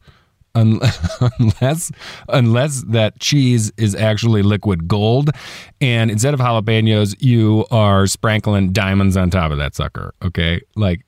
Unless, 0.55 1.93
unless 2.29 2.83
that 2.89 3.19
cheese 3.21 3.73
is 3.79 3.95
actually 3.95 4.43
liquid 4.43 4.87
gold, 4.87 5.31
and 5.81 6.11
instead 6.11 6.35
of 6.35 6.41
jalapenos, 6.41 7.17
you 7.21 7.65
are 7.71 8.07
sprinkling 8.07 8.71
diamonds 8.71 9.17
on 9.17 9.31
top 9.31 9.51
of 9.51 9.57
that 9.57 9.75
sucker. 9.75 10.13
Okay, 10.23 10.61
like 10.77 11.07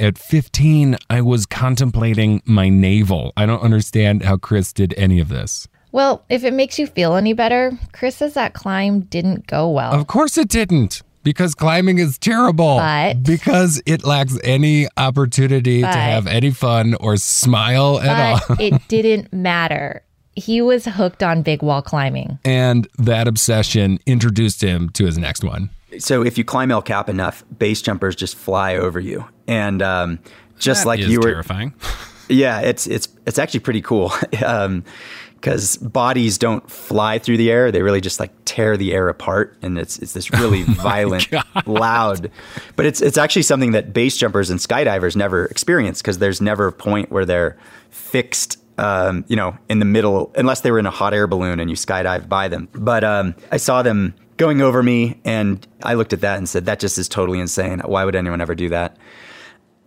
at 0.00 0.18
15, 0.18 0.96
I 1.10 1.20
was 1.20 1.46
contemplating 1.46 2.42
my 2.44 2.68
navel. 2.68 3.32
I 3.36 3.46
don't 3.46 3.62
understand 3.62 4.22
how 4.22 4.36
Chris 4.36 4.72
did 4.72 4.94
any 4.96 5.18
of 5.20 5.28
this. 5.28 5.66
Well, 5.90 6.24
if 6.28 6.44
it 6.44 6.52
makes 6.52 6.78
you 6.78 6.86
feel 6.86 7.16
any 7.16 7.32
better, 7.32 7.72
Chris 7.92 8.16
says 8.16 8.34
that 8.34 8.52
climb 8.54 9.00
didn't 9.00 9.46
go 9.46 9.68
well. 9.70 9.92
Of 9.92 10.06
course 10.06 10.36
it 10.38 10.48
didn't. 10.48 11.02
Because 11.24 11.54
climbing 11.54 11.98
is 11.98 12.16
terrible. 12.18 12.76
But- 12.78 13.22
because 13.22 13.82
it 13.86 14.04
lacks 14.04 14.38
any 14.44 14.86
opportunity 14.96 15.82
But- 15.82 15.92
to 15.92 15.98
have 15.98 16.26
any 16.26 16.50
fun 16.50 16.94
or 17.00 17.16
smile 17.16 17.98
at 18.00 18.42
all. 18.48 18.56
It 18.58 18.80
didn't 18.88 19.32
matter. 19.32 20.02
He 20.36 20.62
was 20.62 20.84
hooked 20.84 21.22
on 21.22 21.42
big 21.42 21.62
wall 21.62 21.82
climbing. 21.82 22.38
And 22.44 22.86
that 22.98 23.26
obsession 23.26 23.98
introduced 24.06 24.62
him 24.62 24.88
to 24.90 25.04
his 25.04 25.18
next 25.18 25.42
one. 25.42 25.70
So 25.98 26.22
if 26.22 26.36
you 26.36 26.44
climb 26.44 26.70
El 26.70 26.82
Cap 26.82 27.08
enough, 27.08 27.44
base 27.58 27.80
jumpers 27.80 28.14
just 28.14 28.36
fly 28.36 28.76
over 28.76 29.00
you. 29.00 29.26
And 29.46 29.80
um, 29.80 30.18
just 30.58 30.82
That 30.82 30.88
like 30.88 31.00
you 31.00 31.20
were, 31.20 31.30
terrifying. 31.30 31.74
Yeah, 32.30 32.60
it's 32.60 32.86
it's 32.86 33.08
it's 33.26 33.38
actually 33.38 33.60
pretty 33.60 33.80
cool 33.80 34.12
because 34.30 35.78
bodies 35.78 36.36
don't 36.36 36.70
fly 36.70 37.18
through 37.18 37.38
the 37.38 37.50
air; 37.50 37.72
they 37.72 37.80
really 37.80 38.02
just 38.02 38.20
like 38.20 38.32
tear 38.44 38.76
the 38.76 38.92
air 38.92 39.08
apart, 39.08 39.56
and 39.62 39.78
it's 39.78 39.98
it's 39.98 40.12
this 40.12 40.30
really 40.34 40.62
violent, 40.64 41.26
loud. 41.64 42.30
But 42.76 42.84
it's 42.84 43.00
it's 43.00 43.16
actually 43.16 43.44
something 43.44 43.72
that 43.72 43.94
base 43.94 44.16
jumpers 44.16 44.50
and 44.50 44.60
skydivers 44.60 45.16
never 45.16 45.46
experience 45.46 46.02
because 46.02 46.18
there's 46.18 46.42
never 46.42 46.66
a 46.66 46.72
point 46.72 47.10
where 47.10 47.24
they're 47.24 47.56
fixed. 47.88 48.58
Um, 48.76 49.24
you 49.26 49.34
know, 49.34 49.56
in 49.68 49.80
the 49.80 49.84
middle, 49.86 50.30
unless 50.36 50.60
they 50.60 50.70
were 50.70 50.78
in 50.78 50.86
a 50.86 50.90
hot 50.90 51.12
air 51.14 51.26
balloon 51.26 51.58
and 51.58 51.68
you 51.68 51.74
skydive 51.76 52.28
by 52.28 52.46
them. 52.46 52.68
But 52.74 53.02
um, 53.02 53.34
I 53.50 53.56
saw 53.56 53.82
them 53.82 54.14
going 54.38 54.62
over 54.62 54.82
me, 54.82 55.20
and 55.24 55.66
I 55.82 55.94
looked 55.94 56.14
at 56.14 56.22
that 56.22 56.38
and 56.38 56.48
said, 56.48 56.64
"That 56.64 56.80
just 56.80 56.96
is 56.96 57.08
totally 57.08 57.38
insane. 57.40 57.80
Why 57.84 58.04
would 58.04 58.16
anyone 58.16 58.40
ever 58.40 58.54
do 58.54 58.70
that?" 58.70 58.96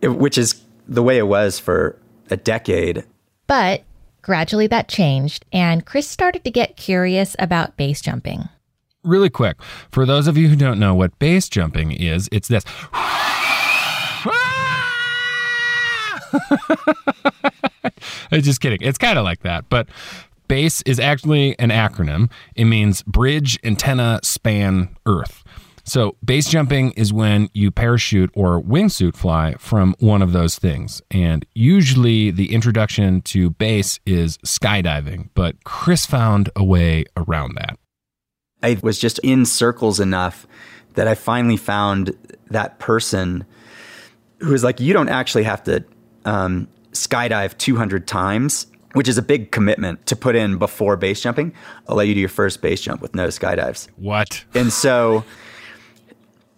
It, 0.02 0.10
which 0.10 0.38
is 0.38 0.62
the 0.88 1.02
way 1.04 1.18
it 1.18 1.28
was 1.28 1.60
for 1.60 1.98
a 2.30 2.38
decade 2.38 3.04
But 3.48 3.84
gradually 4.22 4.68
that 4.68 4.88
changed, 4.88 5.46
and 5.52 5.86
Chris 5.86 6.08
started 6.08 6.44
to 6.44 6.52
get 6.52 6.78
curious 6.78 7.36
about 7.40 7.76
base 7.78 8.02
jumping. 8.02 8.48
Really 9.04 9.30
quick, 9.30 9.58
for 9.92 10.06
those 10.06 10.28
of 10.28 10.38
you 10.38 10.48
who 10.48 10.56
don't 10.56 10.80
know 10.80 10.94
what 10.96 11.18
base 11.20 11.50
jumping 11.50 11.92
is, 11.92 12.30
it's 12.32 12.48
this. 12.48 12.64
I'm 18.32 18.42
just 18.42 18.62
kidding. 18.62 18.80
It's 18.82 18.98
kind 18.98 19.18
of 19.18 19.26
like 19.26 19.42
that, 19.42 19.66
but 19.70 19.88
BASE 20.52 20.82
is 20.82 21.00
actually 21.00 21.58
an 21.60 21.70
acronym. 21.70 22.30
It 22.58 22.66
means 22.66 23.04
bridge, 23.04 23.58
antenna, 23.64 24.20
span, 24.22 24.98
earth. 25.06 25.46
So, 25.86 26.18
base 26.26 26.50
jumping 26.50 26.92
is 26.92 27.14
when 27.14 27.50
you 27.54 27.72
parachute 27.72 28.30
or 28.34 28.62
wingsuit 28.62 29.16
fly 29.16 29.56
from 29.60 29.96
one 30.00 30.22
of 30.22 30.34
those 30.34 30.60
things. 30.60 31.02
And 31.10 31.46
usually 31.56 32.32
the 32.32 32.54
introduction 32.54 33.22
to 33.22 33.52
base 33.52 34.02
is 34.06 34.40
skydiving, 34.40 35.30
but 35.36 35.64
Chris 35.64 36.06
found 36.06 36.50
a 36.54 36.66
way 36.66 37.06
around 37.16 37.56
that. 37.56 37.78
I 38.62 38.78
was 38.84 39.00
just 39.00 39.20
in 39.20 39.46
circles 39.46 40.02
enough 40.02 40.46
that 40.96 41.08
I 41.08 41.16
finally 41.16 41.56
found 41.56 42.14
that 42.50 42.78
person 42.78 43.46
who 44.40 44.52
was 44.52 44.66
like, 44.66 44.82
you 44.82 44.92
don't 44.92 45.08
actually 45.08 45.44
have 45.44 45.64
to 45.64 45.86
um, 46.26 46.68
skydive 46.92 47.58
200 47.58 48.06
times, 48.06 48.68
which 48.94 49.08
is 49.08 49.18
a 49.18 49.22
big 49.22 49.52
commitment 49.52 50.06
to 50.08 50.16
put 50.16 50.36
in 50.36 50.58
before 50.58 50.98
base 50.98 51.22
jumping. 51.22 51.54
I'll 51.88 51.96
let 51.96 52.08
you 52.08 52.14
do 52.14 52.20
your 52.20 52.30
first 52.30 52.62
base 52.62 52.82
jump 52.82 53.02
with 53.02 53.16
no 53.16 53.28
skydives. 53.28 53.88
What? 53.98 54.44
And 54.54 54.72
so, 54.72 55.24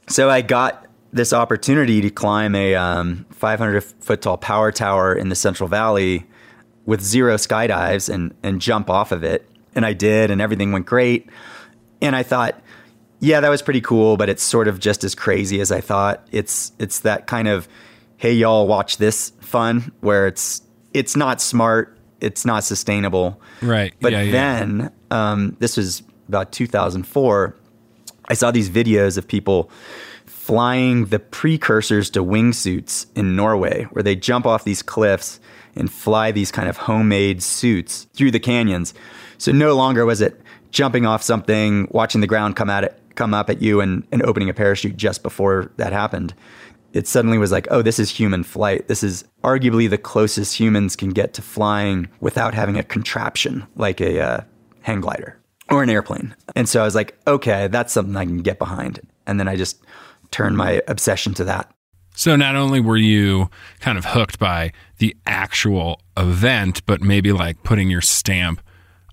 so 0.07 0.29
I 0.29 0.41
got 0.41 0.87
this 1.11 1.31
opportunity 1.31 2.01
to 2.01 2.09
climb 2.09 2.55
a 2.55 2.75
um, 2.75 3.25
500 3.31 3.83
foot 3.83 4.21
tall 4.21 4.37
power 4.37 4.71
tower 4.71 5.13
in 5.13 5.29
the 5.29 5.35
Central 5.35 5.69
Valley 5.69 6.25
with 6.85 7.01
zero 7.01 7.35
skydives 7.35 8.13
and 8.13 8.33
and 8.43 8.59
jump 8.59 8.89
off 8.89 9.11
of 9.11 9.23
it. 9.23 9.49
And 9.75 9.85
I 9.85 9.93
did, 9.93 10.29
and 10.29 10.41
everything 10.41 10.71
went 10.71 10.85
great. 10.85 11.29
And 12.01 12.15
I 12.15 12.23
thought, 12.23 12.61
yeah, 13.19 13.39
that 13.39 13.49
was 13.49 13.61
pretty 13.61 13.81
cool, 13.81 14.17
but 14.17 14.29
it's 14.29 14.43
sort 14.43 14.67
of 14.67 14.79
just 14.79 15.03
as 15.03 15.15
crazy 15.15 15.61
as 15.61 15.71
I 15.71 15.81
thought. 15.81 16.27
It's 16.31 16.73
it's 16.79 16.99
that 16.99 17.27
kind 17.27 17.47
of 17.47 17.67
hey 18.17 18.33
y'all 18.33 18.67
watch 18.67 18.97
this 18.97 19.31
fun 19.41 19.91
where 20.01 20.27
it's 20.27 20.61
it's 20.93 21.15
not 21.15 21.41
smart, 21.41 21.97
it's 22.23 22.45
not 22.45 22.63
sustainable. 22.63 23.39
Right. 23.61 23.93
But 23.99 24.13
Yeah, 24.13 24.21
yeah. 24.21 24.31
then 24.31 24.91
um, 25.11 25.57
this 25.59 25.77
was 25.77 26.03
about 26.27 26.51
2004. 26.51 27.55
I 28.29 28.33
saw 28.33 28.51
these 28.51 28.69
videos 28.69 29.17
of 29.17 29.27
people 29.27 29.69
flying 30.25 31.05
the 31.05 31.19
precursors 31.19 32.09
to 32.11 32.23
wingsuits 32.23 33.05
in 33.15 33.35
Norway, 33.35 33.83
where 33.91 34.03
they 34.03 34.15
jump 34.15 34.45
off 34.45 34.63
these 34.63 34.81
cliffs 34.81 35.39
and 35.75 35.91
fly 35.91 36.31
these 36.31 36.51
kind 36.51 36.69
of 36.69 36.77
homemade 36.77 37.41
suits 37.43 38.07
through 38.13 38.31
the 38.31 38.39
canyons. 38.39 38.93
So 39.37 39.51
no 39.51 39.75
longer 39.75 40.05
was 40.05 40.21
it 40.21 40.41
jumping 40.71 41.05
off 41.05 41.21
something, 41.21 41.87
watching 41.91 42.21
the 42.21 42.27
ground 42.27 42.55
come 42.55 42.69
at 42.69 42.83
it, 42.83 42.99
come 43.15 43.33
up 43.33 43.49
at 43.49 43.61
you, 43.61 43.79
and, 43.79 44.05
and 44.11 44.21
opening 44.23 44.49
a 44.49 44.53
parachute 44.53 44.97
just 44.97 45.23
before 45.23 45.71
that 45.77 45.93
happened. 45.93 46.33
It 46.93 47.07
suddenly 47.07 47.37
was 47.37 47.51
like, 47.51 47.67
oh, 47.71 47.81
this 47.81 47.99
is 47.99 48.09
human 48.09 48.43
flight. 48.43 48.87
This 48.87 49.03
is 49.03 49.25
arguably 49.43 49.89
the 49.89 49.97
closest 49.97 50.57
humans 50.57 50.95
can 50.95 51.09
get 51.09 51.33
to 51.33 51.41
flying 51.41 52.07
without 52.19 52.53
having 52.53 52.77
a 52.77 52.83
contraption 52.83 53.65
like 53.75 53.99
a 53.99 54.21
uh, 54.21 54.41
hang 54.81 55.01
glider 55.01 55.39
or 55.69 55.81
an 55.81 55.89
airplane. 55.89 56.35
And 56.55 56.69
so 56.69 56.81
I 56.81 56.85
was 56.85 56.95
like, 56.95 57.17
okay, 57.25 57.67
that's 57.67 57.91
something 57.91 58.15
I 58.15 58.25
can 58.25 58.43
get 58.43 58.59
behind. 58.59 58.99
And 59.25 59.39
then 59.39 59.47
I 59.47 59.55
just 59.55 59.81
turned 60.31 60.55
my 60.55 60.81
obsession 60.87 61.33
to 61.35 61.43
that. 61.45 61.73
So 62.15 62.35
not 62.35 62.55
only 62.55 62.79
were 62.79 62.97
you 62.97 63.49
kind 63.79 63.97
of 63.97 64.05
hooked 64.05 64.37
by 64.37 64.71
the 64.99 65.15
actual 65.25 65.99
event, 66.15 66.85
but 66.85 67.01
maybe 67.01 67.31
like 67.31 67.63
putting 67.63 67.89
your 67.89 68.01
stamp 68.01 68.61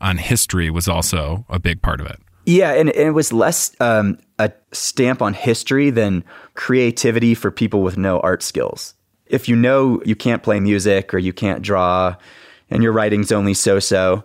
on 0.02 0.18
history 0.18 0.70
was 0.70 0.87
also 0.87 1.46
a 1.49 1.58
big 1.58 1.80
part 1.80 2.00
of 2.00 2.06
it. 2.06 2.18
Yeah, 2.46 2.72
and, 2.72 2.90
and 2.90 3.08
it 3.08 3.12
was 3.12 3.32
less 3.32 3.75
um, 3.80 4.18
a 4.40 4.52
stamp 4.73 5.20
on 5.20 5.35
history 5.35 5.90
than 5.90 6.25
creativity 6.54 7.35
for 7.35 7.50
people 7.50 7.82
with 7.82 7.99
no 7.99 8.20
art 8.20 8.42
skills. 8.42 8.94
If 9.26 9.49
you 9.49 9.54
know 9.54 10.00
you 10.04 10.16
can't 10.16 10.42
play 10.42 10.59
music 10.61 11.12
or 11.12 11.18
you 11.18 11.32
can't 11.32 11.62
draw 11.62 12.16
and 12.70 12.82
your 12.82 12.92
writing's 12.92 13.32
only 13.32 13.54
so 13.54 13.78
so, 13.78 14.25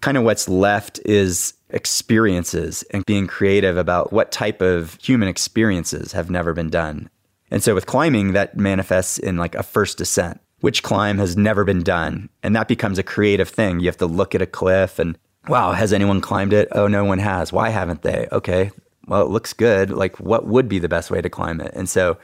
kind 0.00 0.16
of 0.16 0.24
what's 0.24 0.48
left 0.48 1.00
is 1.04 1.54
experiences 1.70 2.82
and 2.90 3.04
being 3.06 3.26
creative 3.26 3.76
about 3.76 4.12
what 4.12 4.30
type 4.30 4.60
of 4.60 4.96
human 5.02 5.28
experiences 5.28 6.12
have 6.12 6.30
never 6.30 6.52
been 6.52 6.70
done. 6.70 7.08
And 7.50 7.62
so 7.62 7.74
with 7.74 7.86
climbing, 7.86 8.32
that 8.32 8.56
manifests 8.56 9.18
in 9.18 9.36
like 9.36 9.54
a 9.54 9.62
first 9.62 9.98
descent. 9.98 10.40
Which 10.60 10.82
climb 10.82 11.18
has 11.18 11.36
never 11.36 11.64
been 11.64 11.82
done? 11.82 12.28
And 12.42 12.54
that 12.54 12.68
becomes 12.68 12.98
a 12.98 13.02
creative 13.02 13.48
thing. 13.48 13.80
You 13.80 13.86
have 13.86 13.96
to 13.96 14.06
look 14.06 14.34
at 14.34 14.42
a 14.42 14.46
cliff 14.46 14.98
and, 14.98 15.18
wow, 15.48 15.72
has 15.72 15.92
anyone 15.92 16.20
climbed 16.20 16.52
it? 16.52 16.68
Oh, 16.72 16.86
no 16.86 17.04
one 17.04 17.18
has. 17.18 17.52
Why 17.52 17.70
haven't 17.70 18.02
they? 18.02 18.28
Okay, 18.30 18.70
well, 19.06 19.22
it 19.22 19.30
looks 19.30 19.52
good. 19.52 19.90
Like, 19.90 20.18
what 20.20 20.46
would 20.46 20.68
be 20.68 20.78
the 20.78 20.88
best 20.88 21.10
way 21.10 21.20
to 21.20 21.30
climb 21.30 21.60
it? 21.60 21.72
And 21.74 21.88
so 21.88 22.18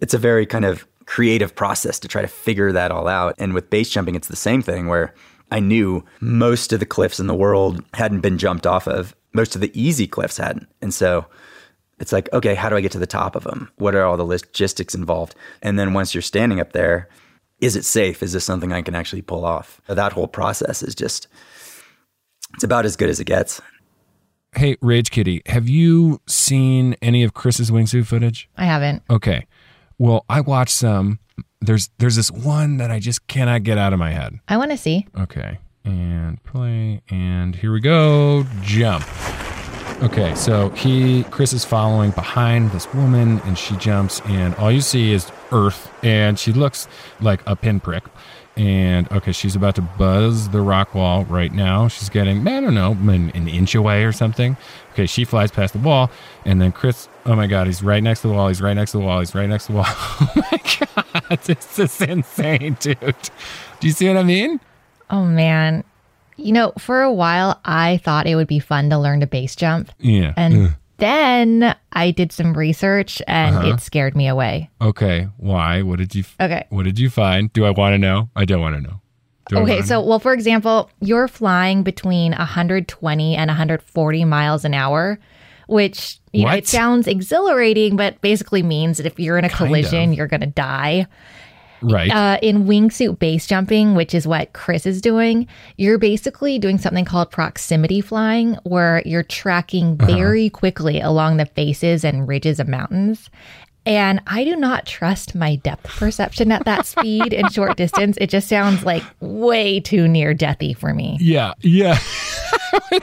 it's 0.00 0.14
a 0.14 0.18
very 0.18 0.46
kind 0.46 0.64
of 0.64 0.86
creative 1.06 1.54
process 1.54 1.98
to 1.98 2.08
try 2.08 2.22
to 2.22 2.28
figure 2.28 2.72
that 2.72 2.90
all 2.90 3.08
out. 3.08 3.34
And 3.38 3.54
with 3.54 3.70
base 3.70 3.90
jumping, 3.90 4.14
it's 4.14 4.28
the 4.28 4.36
same 4.36 4.62
thing 4.62 4.86
where 4.86 5.14
I 5.50 5.60
knew 5.60 6.04
most 6.20 6.72
of 6.72 6.80
the 6.80 6.86
cliffs 6.86 7.20
in 7.20 7.26
the 7.26 7.34
world 7.34 7.82
hadn't 7.94 8.20
been 8.20 8.38
jumped 8.38 8.66
off 8.66 8.86
of. 8.86 9.14
Most 9.32 9.54
of 9.54 9.60
the 9.60 9.72
easy 9.80 10.06
cliffs 10.06 10.36
hadn't. 10.36 10.68
And 10.82 10.92
so 10.92 11.26
it's 11.98 12.12
like, 12.12 12.32
okay, 12.32 12.54
how 12.54 12.68
do 12.68 12.76
I 12.76 12.80
get 12.80 12.92
to 12.92 12.98
the 12.98 13.06
top 13.06 13.36
of 13.36 13.44
them? 13.44 13.70
What 13.76 13.94
are 13.94 14.04
all 14.04 14.16
the 14.16 14.24
logistics 14.24 14.94
involved? 14.94 15.34
And 15.62 15.78
then 15.78 15.94
once 15.94 16.14
you're 16.14 16.22
standing 16.22 16.60
up 16.60 16.72
there, 16.72 17.08
is 17.60 17.74
it 17.74 17.84
safe? 17.84 18.22
Is 18.22 18.32
this 18.32 18.44
something 18.44 18.72
I 18.72 18.82
can 18.82 18.94
actually 18.94 19.22
pull 19.22 19.44
off? 19.44 19.80
That 19.88 20.12
whole 20.12 20.28
process 20.28 20.82
is 20.82 20.94
just, 20.94 21.26
it's 22.54 22.64
about 22.64 22.84
as 22.84 22.96
good 22.96 23.10
as 23.10 23.18
it 23.18 23.24
gets. 23.24 23.60
Hey, 24.54 24.76
Rage 24.80 25.10
Kitty, 25.10 25.42
have 25.46 25.68
you 25.68 26.20
seen 26.26 26.96
any 27.02 27.22
of 27.22 27.34
Chris's 27.34 27.70
wingsuit 27.70 28.06
footage? 28.06 28.48
I 28.56 28.64
haven't. 28.64 29.02
Okay. 29.10 29.46
Well, 29.98 30.24
I 30.28 30.40
watched 30.40 30.74
some. 30.74 31.18
There's 31.60 31.90
there's 31.98 32.16
this 32.16 32.30
one 32.30 32.78
that 32.78 32.90
I 32.90 32.98
just 32.98 33.26
cannot 33.26 33.62
get 33.62 33.78
out 33.78 33.92
of 33.92 33.98
my 33.98 34.10
head. 34.12 34.38
I 34.48 34.56
want 34.56 34.70
to 34.70 34.76
see. 34.76 35.06
Okay. 35.18 35.58
And 35.84 36.42
play 36.44 37.02
and 37.10 37.54
here 37.54 37.72
we 37.72 37.80
go. 37.80 38.44
Jump. 38.62 39.04
Okay, 40.02 40.34
so 40.36 40.70
he 40.70 41.24
Chris 41.24 41.52
is 41.52 41.64
following 41.64 42.12
behind 42.12 42.70
this 42.70 42.92
woman 42.94 43.40
and 43.44 43.58
she 43.58 43.76
jumps 43.76 44.20
and 44.26 44.54
all 44.54 44.70
you 44.70 44.80
see 44.80 45.12
is 45.12 45.30
earth 45.50 45.90
and 46.04 46.38
she 46.38 46.52
looks 46.52 46.86
like 47.20 47.42
a 47.46 47.56
pinprick. 47.56 48.04
And 48.58 49.10
okay, 49.12 49.30
she's 49.30 49.54
about 49.54 49.76
to 49.76 49.82
buzz 49.82 50.48
the 50.48 50.60
rock 50.60 50.92
wall 50.92 51.24
right 51.26 51.52
now. 51.52 51.86
She's 51.86 52.08
getting, 52.08 52.46
I 52.48 52.60
don't 52.60 52.74
know, 52.74 52.90
an, 52.90 53.30
an 53.30 53.46
inch 53.46 53.76
away 53.76 54.04
or 54.04 54.10
something. 54.10 54.56
Okay, 54.92 55.06
she 55.06 55.24
flies 55.24 55.52
past 55.52 55.74
the 55.74 55.78
wall, 55.78 56.10
and 56.44 56.60
then 56.60 56.72
Chris, 56.72 57.08
oh 57.24 57.36
my 57.36 57.46
God, 57.46 57.68
he's 57.68 57.84
right 57.84 58.02
next 58.02 58.22
to 58.22 58.28
the 58.28 58.34
wall. 58.34 58.48
He's 58.48 58.60
right 58.60 58.74
next 58.74 58.90
to 58.92 58.98
the 58.98 59.04
wall. 59.04 59.20
He's 59.20 59.32
right 59.32 59.48
next 59.48 59.66
to 59.66 59.72
the 59.72 59.78
wall. 59.78 59.86
Oh 60.20 60.32
my 60.34 61.06
God, 61.28 61.38
this 61.44 61.78
is 61.78 62.00
insane, 62.00 62.76
dude. 62.80 62.98
Do 62.98 63.86
you 63.86 63.92
see 63.92 64.08
what 64.08 64.16
I 64.16 64.24
mean? 64.24 64.58
Oh 65.08 65.24
man. 65.24 65.84
You 66.36 66.52
know, 66.52 66.72
for 66.78 67.02
a 67.02 67.12
while 67.12 67.60
I 67.64 67.98
thought 67.98 68.26
it 68.26 68.34
would 68.34 68.48
be 68.48 68.58
fun 68.58 68.90
to 68.90 68.98
learn 68.98 69.20
to 69.20 69.26
base 69.28 69.54
jump. 69.54 69.92
Yeah. 70.00 70.34
And 70.36 70.66
Ugh. 70.66 70.74
Then 70.98 71.74
I 71.92 72.10
did 72.10 72.30
some 72.32 72.52
research 72.54 73.22
and 73.26 73.56
Uh-huh. 73.56 73.68
it 73.74 73.80
scared 73.80 74.14
me 74.16 74.28
away. 74.28 74.70
Okay, 74.80 75.28
why? 75.36 75.82
What 75.82 75.98
did 75.98 76.14
you? 76.14 76.24
Okay. 76.40 76.66
What 76.70 76.84
did 76.84 76.98
you 76.98 77.08
find? 77.10 77.52
Do 77.52 77.64
I 77.64 77.70
want 77.70 77.94
to 77.94 77.98
know? 77.98 78.28
I 78.36 78.44
don't 78.44 78.60
want 78.60 78.76
to 78.76 78.80
know. 78.82 79.00
Do 79.48 79.58
Okay, 79.60 79.80
so 79.82 80.02
well, 80.04 80.18
for 80.18 80.34
example, 80.34 80.90
you're 81.00 81.26
flying 81.28 81.82
between 81.82 82.32
120 82.32 83.34
and 83.36 83.48
140 83.48 84.24
miles 84.26 84.64
an 84.66 84.74
hour, 84.74 85.18
which 85.68 86.18
you 86.32 86.44
know 86.44 86.50
it 86.52 86.66
sounds 86.68 87.06
exhilarating, 87.06 87.96
but 87.96 88.20
basically 88.20 88.62
means 88.62 88.98
that 88.98 89.06
if 89.06 89.18
you're 89.18 89.38
in 89.38 89.44
a 89.46 89.48
Kind 89.48 89.68
collision, 89.68 90.10
of. 90.10 90.16
you're 90.16 90.26
gonna 90.26 90.46
die. 90.46 91.06
Right? 91.82 92.10
Uh, 92.10 92.38
in 92.42 92.64
wingsuit 92.64 93.18
base 93.18 93.46
jumping, 93.46 93.94
which 93.94 94.14
is 94.14 94.26
what 94.26 94.52
Chris 94.52 94.86
is 94.86 95.00
doing, 95.00 95.46
you're 95.76 95.98
basically 95.98 96.58
doing 96.58 96.78
something 96.78 97.04
called 97.04 97.30
proximity 97.30 98.00
flying, 98.00 98.54
where 98.64 99.02
you're 99.06 99.22
tracking 99.22 99.96
Uh-huh. 100.00 100.06
very 100.12 100.50
quickly 100.50 101.00
along 101.00 101.36
the 101.36 101.46
faces 101.46 102.04
and 102.04 102.26
ridges 102.28 102.58
of 102.60 102.68
mountains. 102.68 103.30
And 103.86 104.20
I 104.26 104.44
do 104.44 104.54
not 104.54 104.84
trust 104.84 105.34
my 105.34 105.56
depth 105.56 105.86
perception 105.86 106.52
at 106.52 106.66
that 106.66 106.84
speed 106.84 107.32
and 107.32 107.50
short 107.50 107.76
distance. 107.84 108.18
It 108.20 108.28
just 108.28 108.46
sounds 108.48 108.84
like 108.84 109.02
way 109.20 109.80
too 109.80 110.06
near 110.06 110.34
deathy 110.34 110.76
for 110.76 110.92
me. 110.92 111.16
Yeah, 111.20 111.54
yeah. 111.60 111.98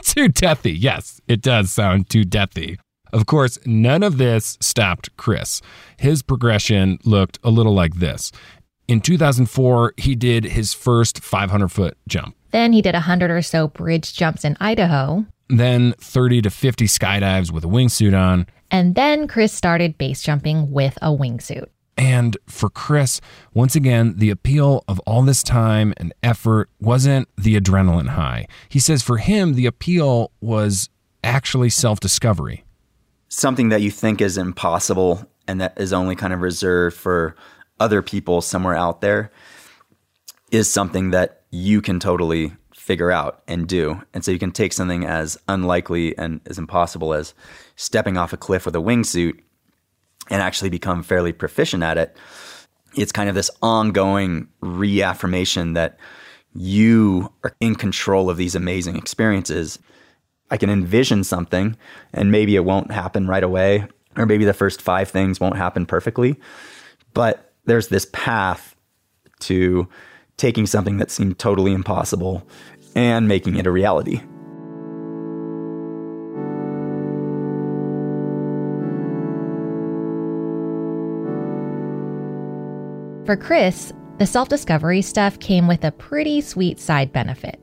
too 0.02 0.28
deathy. 0.28 0.76
Yes, 0.78 1.20
it 1.26 1.42
does 1.42 1.72
sound 1.72 2.08
too 2.08 2.22
deathy. 2.22 2.78
Of 3.12 3.26
course, 3.26 3.58
none 3.64 4.02
of 4.02 4.18
this 4.18 4.58
stopped 4.60 5.16
Chris. 5.16 5.62
His 5.96 6.22
progression 6.22 6.98
looked 7.04 7.38
a 7.42 7.50
little 7.50 7.72
like 7.74 7.94
this. 7.96 8.30
In 8.88 9.00
2004, 9.00 9.94
he 9.96 10.14
did 10.14 10.44
his 10.44 10.72
first 10.72 11.20
500 11.22 11.68
foot 11.68 11.96
jump, 12.08 12.36
Then 12.52 12.72
he 12.72 12.82
did 12.82 12.94
a 12.94 13.00
hundred 13.00 13.30
or 13.30 13.42
so 13.42 13.68
bridge 13.68 14.14
jumps 14.14 14.44
in 14.44 14.56
Idaho. 14.60 15.26
then 15.48 15.94
30 16.00 16.42
to 16.42 16.50
50 16.50 16.86
skydives 16.86 17.50
with 17.50 17.64
a 17.64 17.68
wingsuit 17.68 18.16
on. 18.18 18.46
And 18.70 18.94
then 18.94 19.28
Chris 19.28 19.52
started 19.52 19.96
base 19.98 20.22
jumping 20.22 20.70
with 20.72 20.98
a 21.02 21.08
wingsuit. 21.08 21.66
And 21.96 22.36
for 22.46 22.68
Chris, 22.68 23.20
once 23.54 23.74
again, 23.74 24.14
the 24.18 24.30
appeal 24.30 24.84
of 24.86 25.00
all 25.00 25.22
this 25.22 25.42
time 25.42 25.94
and 25.96 26.12
effort 26.22 26.68
wasn't 26.80 27.28
the 27.36 27.58
adrenaline 27.58 28.08
high. 28.08 28.46
He 28.68 28.78
says 28.80 29.02
for 29.02 29.18
him, 29.18 29.54
the 29.54 29.66
appeal 29.66 30.30
was 30.40 30.90
actually 31.24 31.70
self 31.70 31.98
discovery. 32.00 32.64
something 33.28 33.68
that 33.70 33.82
you 33.82 33.90
think 33.90 34.20
is 34.20 34.36
impossible 34.38 35.24
and 35.48 35.60
that 35.60 35.78
is 35.80 35.92
only 35.92 36.14
kind 36.16 36.32
of 36.32 36.40
reserved 36.40 36.96
for 36.96 37.34
other 37.78 38.02
people 38.02 38.40
somewhere 38.40 38.74
out 38.74 39.00
there 39.00 39.30
is 40.50 40.70
something 40.70 41.10
that 41.10 41.42
you 41.50 41.80
can 41.80 42.00
totally 42.00 42.52
figure 42.74 43.10
out 43.10 43.42
and 43.48 43.66
do. 43.66 44.00
And 44.14 44.24
so 44.24 44.30
you 44.30 44.38
can 44.38 44.52
take 44.52 44.72
something 44.72 45.04
as 45.04 45.36
unlikely 45.48 46.16
and 46.16 46.40
as 46.46 46.58
impossible 46.58 47.14
as 47.14 47.34
stepping 47.74 48.16
off 48.16 48.32
a 48.32 48.36
cliff 48.36 48.64
with 48.64 48.76
a 48.76 48.80
wingsuit 48.80 49.40
and 50.30 50.40
actually 50.40 50.70
become 50.70 51.02
fairly 51.02 51.32
proficient 51.32 51.82
at 51.82 51.98
it. 51.98 52.16
It's 52.94 53.12
kind 53.12 53.28
of 53.28 53.34
this 53.34 53.50
ongoing 53.60 54.48
reaffirmation 54.60 55.74
that 55.74 55.98
you 56.54 57.32
are 57.44 57.54
in 57.60 57.74
control 57.74 58.30
of 58.30 58.36
these 58.36 58.54
amazing 58.54 58.96
experiences. 58.96 59.78
I 60.50 60.56
can 60.56 60.70
envision 60.70 61.24
something 61.24 61.76
and 62.12 62.30
maybe 62.30 62.56
it 62.56 62.64
won't 62.64 62.92
happen 62.92 63.26
right 63.26 63.42
away, 63.42 63.86
or 64.16 64.26
maybe 64.26 64.44
the 64.44 64.54
first 64.54 64.80
five 64.80 65.10
things 65.10 65.40
won't 65.40 65.56
happen 65.56 65.86
perfectly. 65.86 66.36
But 67.14 67.45
there's 67.66 67.88
this 67.88 68.06
path 68.12 68.74
to 69.40 69.88
taking 70.36 70.66
something 70.66 70.96
that 70.98 71.10
seemed 71.10 71.38
totally 71.38 71.72
impossible 71.72 72.46
and 72.94 73.28
making 73.28 73.56
it 73.56 73.66
a 73.66 73.70
reality. 73.70 74.20
For 83.26 83.36
Chris, 83.36 83.92
the 84.18 84.26
self 84.26 84.48
discovery 84.48 85.02
stuff 85.02 85.38
came 85.40 85.66
with 85.66 85.84
a 85.84 85.90
pretty 85.90 86.40
sweet 86.40 86.78
side 86.78 87.12
benefit. 87.12 87.60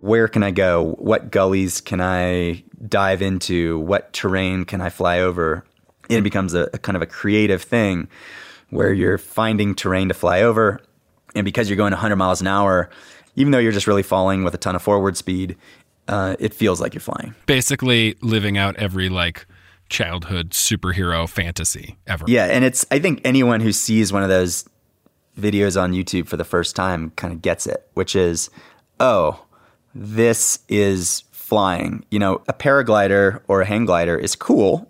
Where 0.00 0.28
can 0.28 0.42
I 0.42 0.52
go? 0.52 0.94
What 0.98 1.30
gullies 1.30 1.80
can 1.80 2.00
I 2.00 2.62
dive 2.86 3.22
into? 3.22 3.80
What 3.80 4.12
terrain 4.12 4.64
can 4.64 4.80
I 4.80 4.90
fly 4.90 5.20
over? 5.20 5.64
It 6.08 6.22
becomes 6.22 6.54
a, 6.54 6.68
a 6.72 6.78
kind 6.78 6.94
of 6.94 7.02
a 7.02 7.06
creative 7.06 7.62
thing 7.62 8.08
where 8.70 8.92
you're 8.92 9.18
finding 9.18 9.74
terrain 9.74 10.08
to 10.08 10.14
fly 10.14 10.42
over. 10.42 10.80
And 11.34 11.44
because 11.44 11.68
you're 11.68 11.76
going 11.76 11.92
100 11.92 12.16
miles 12.16 12.40
an 12.40 12.46
hour, 12.46 12.90
even 13.36 13.52
though 13.52 13.58
you're 13.58 13.72
just 13.72 13.86
really 13.86 14.02
falling 14.02 14.44
with 14.44 14.54
a 14.54 14.58
ton 14.58 14.74
of 14.74 14.82
forward 14.82 15.16
speed, 15.16 15.56
uh, 16.08 16.36
it 16.38 16.54
feels 16.54 16.80
like 16.80 16.94
you're 16.94 17.00
flying. 17.00 17.34
Basically, 17.46 18.16
living 18.22 18.56
out 18.58 18.76
every 18.76 19.08
like 19.08 19.46
childhood 19.88 20.50
superhero 20.50 21.28
fantasy 21.28 21.96
ever. 22.06 22.24
Yeah, 22.26 22.46
and 22.46 22.64
it's 22.64 22.84
I 22.90 22.98
think 22.98 23.20
anyone 23.24 23.60
who 23.60 23.72
sees 23.72 24.12
one 24.12 24.22
of 24.22 24.28
those 24.28 24.68
videos 25.38 25.80
on 25.80 25.92
YouTube 25.92 26.26
for 26.26 26.36
the 26.36 26.44
first 26.44 26.74
time 26.74 27.10
kind 27.10 27.32
of 27.32 27.40
gets 27.40 27.66
it, 27.66 27.88
which 27.94 28.16
is, 28.16 28.50
oh, 28.98 29.44
this 29.94 30.60
is 30.68 31.24
flying. 31.30 32.04
You 32.10 32.18
know, 32.18 32.42
a 32.48 32.52
paraglider 32.52 33.40
or 33.48 33.62
a 33.62 33.66
hang 33.66 33.84
glider 33.84 34.16
is 34.18 34.34
cool, 34.34 34.87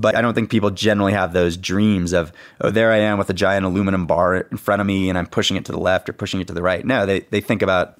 but 0.00 0.14
I 0.14 0.20
don't 0.20 0.34
think 0.34 0.50
people 0.50 0.70
generally 0.70 1.12
have 1.12 1.32
those 1.32 1.56
dreams 1.56 2.12
of, 2.12 2.32
oh, 2.60 2.70
there 2.70 2.92
I 2.92 2.98
am 2.98 3.18
with 3.18 3.30
a 3.30 3.34
giant 3.34 3.64
aluminum 3.64 4.06
bar 4.06 4.36
in 4.36 4.56
front 4.56 4.80
of 4.80 4.86
me 4.86 5.08
and 5.08 5.18
I'm 5.18 5.26
pushing 5.26 5.56
it 5.56 5.64
to 5.66 5.72
the 5.72 5.78
left 5.80 6.08
or 6.08 6.12
pushing 6.12 6.40
it 6.40 6.46
to 6.48 6.52
the 6.52 6.62
right. 6.62 6.84
No, 6.84 7.06
they, 7.06 7.20
they 7.20 7.40
think 7.40 7.62
about, 7.62 7.98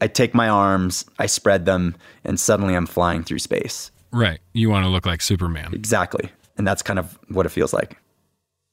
I 0.00 0.08
take 0.08 0.34
my 0.34 0.48
arms, 0.48 1.04
I 1.18 1.26
spread 1.26 1.66
them, 1.66 1.96
and 2.24 2.38
suddenly 2.38 2.74
I'm 2.74 2.86
flying 2.86 3.22
through 3.22 3.38
space. 3.38 3.90
Right. 4.12 4.40
You 4.52 4.70
want 4.70 4.84
to 4.84 4.88
look 4.88 5.06
like 5.06 5.20
Superman. 5.20 5.72
Exactly. 5.72 6.30
And 6.58 6.66
that's 6.66 6.82
kind 6.82 6.98
of 6.98 7.18
what 7.28 7.46
it 7.46 7.50
feels 7.50 7.72
like. 7.72 7.96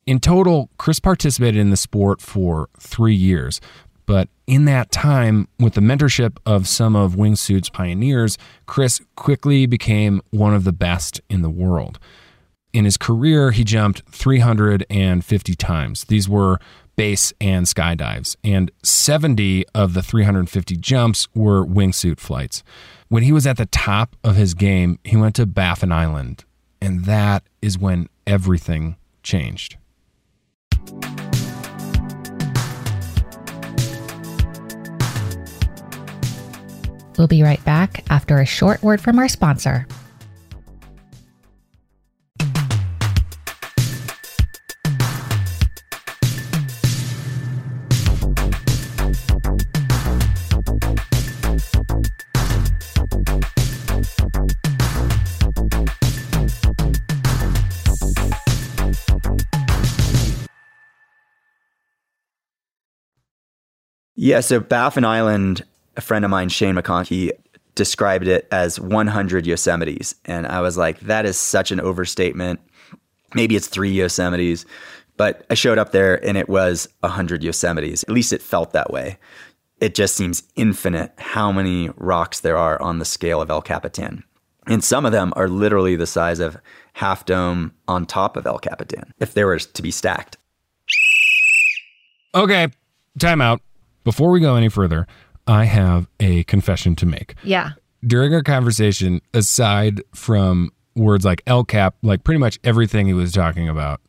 In 0.06 0.20
total, 0.20 0.70
Chris 0.78 1.00
participated 1.00 1.60
in 1.60 1.70
the 1.70 1.78
sport 1.78 2.22
for 2.22 2.70
three 2.80 3.16
years. 3.16 3.62
But 4.06 4.28
in 4.48 4.66
that 4.66 4.92
time, 4.92 5.48
with 5.60 5.76
the 5.76 5.82
mentorship 5.82 6.38
of 6.46 6.68
some 6.68 6.96
of 6.96 7.16
wingsuit's 7.16 7.70
pioneers, 7.70 8.38
Chris 8.66 9.00
quickly 9.16 9.66
became 9.66 10.22
one 10.32 10.54
of 10.54 10.66
the 10.66 10.74
best 10.74 11.22
in 11.30 11.42
the 11.42 11.50
world. 11.50 12.00
In 12.74 12.86
his 12.86 12.98
career, 12.98 13.52
he 13.52 13.64
jumped 13.64 14.02
350 14.10 15.56
times. 15.56 16.06
These 16.06 16.28
were 16.28 16.60
base 16.96 17.32
and 17.40 17.68
skydives, 17.68 18.36
and 18.44 18.72
70 18.82 19.66
of 19.76 19.94
the 19.94 20.02
350 20.02 20.78
jumps 20.78 21.28
were 21.36 21.64
wingsuit 21.64 22.20
flights. 22.20 22.64
When 23.10 23.22
he 23.22 23.32
was 23.32 23.46
at 23.46 23.58
the 23.58 23.68
top 23.68 24.16
of 24.24 24.38
his 24.38 24.56
game, 24.56 24.98
he 25.04 25.16
went 25.16 25.36
to 25.36 25.46
Baffin 25.46 25.92
Island, 25.92 26.46
and 26.82 27.06
that 27.06 27.44
is 27.62 27.78
when 27.78 28.10
everything 28.26 28.96
changed. 29.22 29.78
We'll 37.20 37.28
be 37.28 37.44
right 37.44 37.64
back 37.64 38.04
after 38.10 38.40
a 38.40 38.46
short 38.46 38.82
word 38.82 39.00
from 39.00 39.20
our 39.20 39.28
sponsor. 39.28 39.86
Yeah, 64.24 64.40
so 64.40 64.62
Baffin 64.62 65.04
Island, 65.04 65.66
a 65.98 66.02
friend 66.02 66.24
of 66.24 66.32
mine, 66.32 66.48
Shane 66.48 66.76
McConkey, 66.76 67.32
described 67.76 68.26
it 68.26 68.48
as 68.54 68.80
100 68.80 69.44
Yosemites. 69.44 70.16
And 70.24 70.48
I 70.48 70.62
was 70.62 70.78
like, 70.78 71.02
that 71.02 71.26
is 71.26 71.38
such 71.38 71.74
an 71.74 71.82
overstatement. 71.82 72.62
Maybe 73.36 73.58
it's 73.58 73.68
three 73.68 73.94
Yosemites. 73.94 74.64
But 75.18 75.46
I 75.50 75.56
showed 75.56 75.78
up 75.78 75.92
there 75.92 76.26
and 76.26 76.38
it 76.38 76.48
was 76.48 76.88
100 77.02 77.42
Yosemites. 77.42 78.04
At 78.04 78.14
least 78.14 78.32
it 78.32 78.42
felt 78.42 78.72
that 78.72 78.94
way. 78.94 79.18
It 79.82 79.94
just 79.94 80.16
seems 80.16 80.44
infinite 80.56 81.12
how 81.18 81.52
many 81.52 81.90
rocks 81.98 82.40
there 82.40 82.56
are 82.56 82.82
on 82.82 83.00
the 83.00 83.06
scale 83.06 83.42
of 83.42 83.50
El 83.50 83.62
Capitan. 83.62 84.24
And 84.68 84.82
some 84.86 85.06
of 85.06 85.12
them 85.12 85.34
are 85.36 85.50
literally 85.50 85.98
the 85.98 86.08
size 86.08 86.40
of 86.40 86.56
Half 86.94 87.26
Dome 87.26 87.74
on 87.90 88.06
top 88.06 88.38
of 88.38 88.48
El 88.48 88.60
Capitan, 88.60 89.14
if 89.20 89.34
they 89.34 89.44
were 89.44 89.60
to 89.60 89.82
be 89.82 89.92
stacked. 89.92 90.38
Okay, 92.34 92.70
time 93.20 93.42
out. 93.42 93.60
Before 94.04 94.32
we 94.32 94.40
go 94.40 94.56
any 94.56 94.70
further, 94.70 95.08
I 95.48 95.66
have 95.66 96.08
a 96.20 96.44
confession 96.46 96.96
to 96.98 97.06
make. 97.06 97.36
Yeah. 97.44 97.72
During 98.06 98.34
our 98.34 98.44
conversation, 98.44 99.22
aside 99.34 100.02
from 100.14 100.72
words 100.96 101.26
like 101.26 101.42
El 101.48 101.64
Cap, 101.64 101.96
like 102.02 102.24
pretty 102.24 102.40
much 102.40 102.60
everything 102.64 103.08
he 103.08 103.14
was 103.14 103.32
talking 103.32 103.70
about, 103.70 104.02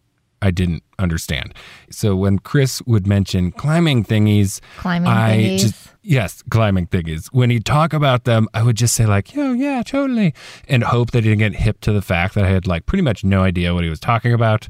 I 0.42 0.50
didn't 0.50 0.82
understand. 0.98 1.54
So 1.90 2.14
when 2.16 2.38
Chris 2.38 2.82
would 2.86 3.06
mention 3.06 3.50
climbing 3.52 4.04
thingies, 4.04 4.60
Climbing 4.76 5.08
I 5.08 5.38
thingies. 5.38 5.60
just 5.60 5.88
yes, 6.02 6.42
climbing 6.50 6.86
thingies. 6.88 7.28
When 7.32 7.48
he'd 7.50 7.64
talk 7.64 7.92
about 7.94 8.24
them, 8.24 8.48
I 8.52 8.62
would 8.62 8.76
just 8.76 8.94
say 8.94 9.06
like, 9.06 9.34
"Yeah, 9.34 9.52
yeah, 9.54 9.82
totally," 9.82 10.34
and 10.68 10.82
hope 10.84 11.12
that 11.12 11.24
he 11.24 11.30
didn't 11.30 11.38
get 11.52 11.54
hip 11.60 11.80
to 11.82 11.92
the 11.92 12.02
fact 12.02 12.34
that 12.34 12.44
I 12.44 12.48
had 12.50 12.66
like 12.66 12.84
pretty 12.84 13.02
much 13.02 13.24
no 13.24 13.42
idea 13.42 13.72
what 13.72 13.84
he 13.84 13.90
was 13.90 14.00
talking 14.00 14.34
about. 14.34 14.68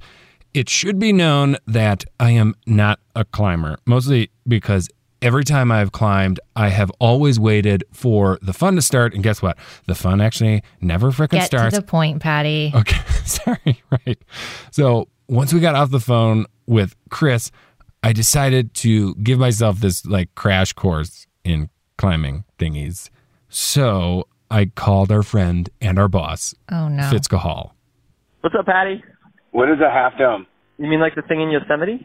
It 0.52 0.68
should 0.68 1.00
be 1.00 1.12
known 1.12 1.56
that 1.66 2.04
I 2.20 2.30
am 2.30 2.54
not 2.66 3.00
a 3.16 3.24
climber, 3.24 3.76
mostly 3.84 4.30
because 4.46 4.88
every 5.24 5.42
time 5.42 5.72
I've 5.72 5.90
climbed, 5.90 6.38
I 6.54 6.68
have 6.68 6.90
always 7.00 7.40
waited 7.40 7.82
for 7.92 8.38
the 8.42 8.52
fun 8.52 8.76
to 8.76 8.82
start, 8.82 9.14
and 9.14 9.22
guess 9.22 9.40
what? 9.40 9.56
The 9.86 9.94
fun 9.94 10.20
actually 10.20 10.62
never 10.82 11.10
freaking 11.10 11.30
Get 11.30 11.46
starts. 11.46 11.74
to 11.74 11.80
the 11.80 11.86
point, 11.86 12.20
Patty. 12.20 12.70
Okay, 12.74 13.00
sorry, 13.24 13.82
right. 13.90 14.18
So 14.70 15.08
once 15.26 15.52
we 15.52 15.60
got 15.60 15.74
off 15.74 15.90
the 15.90 15.98
phone 15.98 16.44
with 16.66 16.94
Chris, 17.08 17.50
I 18.02 18.12
decided 18.12 18.74
to 18.74 19.14
give 19.16 19.38
myself 19.38 19.80
this 19.80 20.04
like 20.04 20.34
crash 20.34 20.74
course 20.74 21.26
in 21.42 21.70
climbing 21.96 22.44
thingies. 22.58 23.08
So 23.48 24.28
I 24.50 24.66
called 24.66 25.10
our 25.10 25.22
friend 25.22 25.70
and 25.80 25.98
our 25.98 26.08
boss, 26.08 26.54
Oh 26.70 26.88
no. 26.88 27.08
Fitz 27.08 27.28
Cahall. 27.28 27.70
What's 28.42 28.54
up, 28.58 28.66
Patty? 28.66 29.02
What 29.52 29.70
is 29.70 29.78
a 29.80 29.90
half 29.90 30.18
dome? 30.18 30.46
You 30.76 30.86
mean 30.86 31.00
like 31.00 31.14
the 31.14 31.22
thing 31.22 31.40
in 31.40 31.50
Yosemite? 31.50 32.04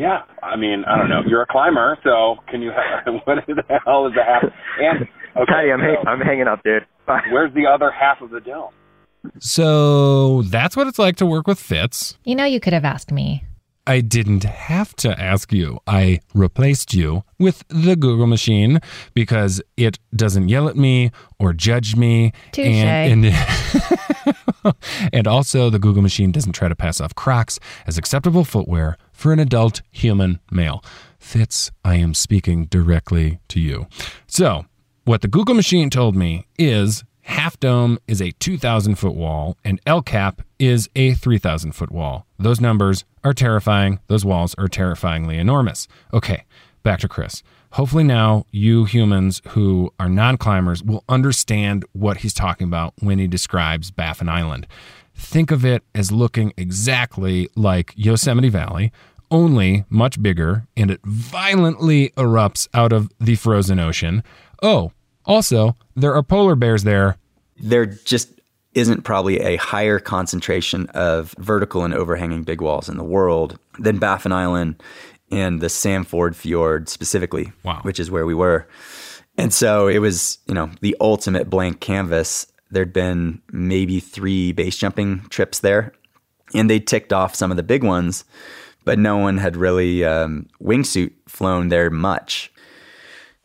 Yeah, 0.00 0.22
I 0.42 0.56
mean, 0.56 0.84
I 0.88 0.96
don't 0.96 1.10
know. 1.10 1.20
You're 1.28 1.42
a 1.42 1.46
climber, 1.46 1.98
so 2.02 2.36
can 2.48 2.62
you? 2.62 2.70
what 3.24 3.44
the 3.46 3.80
hell 3.84 4.06
is 4.06 4.14
a 4.18 4.24
half? 4.24 4.44
And 4.80 5.02
okay, 5.36 5.52
Patty, 5.52 5.70
I'm 5.70 5.80
hang- 5.80 5.96
so 6.02 6.08
I'm 6.08 6.20
hanging 6.20 6.48
up, 6.48 6.62
dude. 6.64 6.86
Bye. 7.06 7.20
where's 7.30 7.52
the 7.52 7.66
other 7.66 7.90
half 7.90 8.22
of 8.22 8.30
the 8.30 8.40
dome? 8.40 8.72
So 9.40 10.40
that's 10.42 10.74
what 10.74 10.86
it's 10.86 10.98
like 10.98 11.16
to 11.16 11.26
work 11.26 11.46
with 11.46 11.60
Fitz. 11.60 12.16
You 12.24 12.34
know, 12.34 12.46
you 12.46 12.60
could 12.60 12.72
have 12.72 12.86
asked 12.86 13.12
me. 13.12 13.44
I 13.86 14.00
didn't 14.00 14.44
have 14.44 14.94
to 14.96 15.20
ask 15.20 15.52
you. 15.52 15.80
I 15.86 16.20
replaced 16.32 16.94
you 16.94 17.24
with 17.38 17.64
the 17.68 17.96
Google 17.96 18.26
machine 18.26 18.78
because 19.14 19.60
it 19.76 19.98
doesn't 20.14 20.48
yell 20.48 20.68
at 20.68 20.76
me 20.76 21.10
or 21.38 21.52
judge 21.52 21.96
me. 21.96 22.32
Touche. 22.52 22.66
And, 22.68 23.26
and, 23.26 24.74
and 25.12 25.26
also, 25.26 25.70
the 25.70 25.78
Google 25.78 26.02
machine 26.02 26.30
doesn't 26.30 26.52
try 26.52 26.68
to 26.68 26.76
pass 26.76 27.00
off 27.00 27.14
Crocs 27.14 27.58
as 27.86 27.98
acceptable 27.98 28.44
footwear 28.44 28.96
for 29.20 29.34
an 29.34 29.38
adult 29.38 29.82
human 29.90 30.40
male. 30.50 30.82
Fitz, 31.18 31.70
I 31.84 31.96
am 31.96 32.14
speaking 32.14 32.64
directly 32.64 33.38
to 33.48 33.60
you. 33.60 33.86
So, 34.26 34.64
what 35.04 35.20
the 35.20 35.28
Google 35.28 35.54
machine 35.54 35.90
told 35.90 36.16
me 36.16 36.46
is 36.58 37.04
Half 37.24 37.60
Dome 37.60 37.98
is 38.08 38.22
a 38.22 38.30
2,000 38.30 38.94
foot 38.94 39.14
wall 39.14 39.58
and 39.62 39.78
El 39.84 40.00
Cap 40.00 40.40
is 40.58 40.88
a 40.96 41.12
3,000 41.12 41.72
foot 41.72 41.92
wall. 41.92 42.26
Those 42.38 42.62
numbers 42.62 43.04
are 43.22 43.34
terrifying. 43.34 44.00
Those 44.06 44.24
walls 44.24 44.54
are 44.56 44.68
terrifyingly 44.68 45.36
enormous. 45.36 45.86
Okay, 46.14 46.44
back 46.82 47.00
to 47.00 47.08
Chris. 47.08 47.42
Hopefully, 47.74 48.04
now 48.04 48.46
you 48.50 48.84
humans 48.84 49.42
who 49.48 49.92
are 50.00 50.08
non 50.08 50.38
climbers 50.38 50.82
will 50.82 51.04
understand 51.08 51.84
what 51.92 52.18
he's 52.18 52.34
talking 52.34 52.66
about 52.66 52.94
when 53.00 53.18
he 53.18 53.28
describes 53.28 53.90
Baffin 53.90 54.28
Island. 54.30 54.66
Think 55.20 55.50
of 55.50 55.64
it 55.64 55.82
as 55.94 56.10
looking 56.10 56.52
exactly 56.56 57.48
like 57.54 57.92
Yosemite 57.94 58.48
Valley, 58.48 58.90
only 59.30 59.84
much 59.88 60.20
bigger, 60.20 60.66
and 60.76 60.90
it 60.90 61.00
violently 61.04 62.08
erupts 62.16 62.66
out 62.74 62.92
of 62.92 63.10
the 63.20 63.36
frozen 63.36 63.78
ocean. 63.78 64.24
Oh, 64.62 64.92
also, 65.24 65.76
there 65.94 66.14
are 66.14 66.22
polar 66.22 66.56
bears 66.56 66.82
there. 66.82 67.16
There 67.58 67.86
just 67.86 68.30
isn't 68.74 69.02
probably 69.02 69.38
a 69.40 69.56
higher 69.56 69.98
concentration 70.00 70.86
of 70.94 71.34
vertical 71.38 71.84
and 71.84 71.92
overhanging 71.94 72.42
big 72.44 72.60
walls 72.60 72.88
in 72.88 72.96
the 72.96 73.04
world 73.04 73.58
than 73.78 73.98
Baffin 73.98 74.32
Island 74.32 74.82
and 75.30 75.60
the 75.60 75.68
Sam 75.68 76.04
Ford 76.04 76.34
Fjord 76.34 76.88
specifically, 76.88 77.52
Wow. 77.62 77.80
which 77.82 78.00
is 78.00 78.10
where 78.10 78.26
we 78.26 78.34
were. 78.34 78.66
And 79.38 79.54
so 79.54 79.86
it 79.86 79.98
was, 79.98 80.38
you 80.46 80.54
know, 80.54 80.70
the 80.80 80.96
ultimate 81.00 81.48
blank 81.48 81.80
canvas. 81.80 82.46
There'd 82.70 82.92
been 82.92 83.42
maybe 83.52 84.00
three 84.00 84.52
base 84.52 84.76
jumping 84.76 85.26
trips 85.28 85.60
there, 85.60 85.92
and 86.54 86.70
they 86.70 86.80
ticked 86.80 87.12
off 87.12 87.34
some 87.34 87.50
of 87.50 87.56
the 87.56 87.62
big 87.62 87.82
ones, 87.82 88.24
but 88.84 88.98
no 88.98 89.16
one 89.16 89.38
had 89.38 89.56
really 89.56 90.04
um, 90.04 90.48
wingsuit 90.62 91.12
flown 91.26 91.68
there 91.68 91.90
much. 91.90 92.52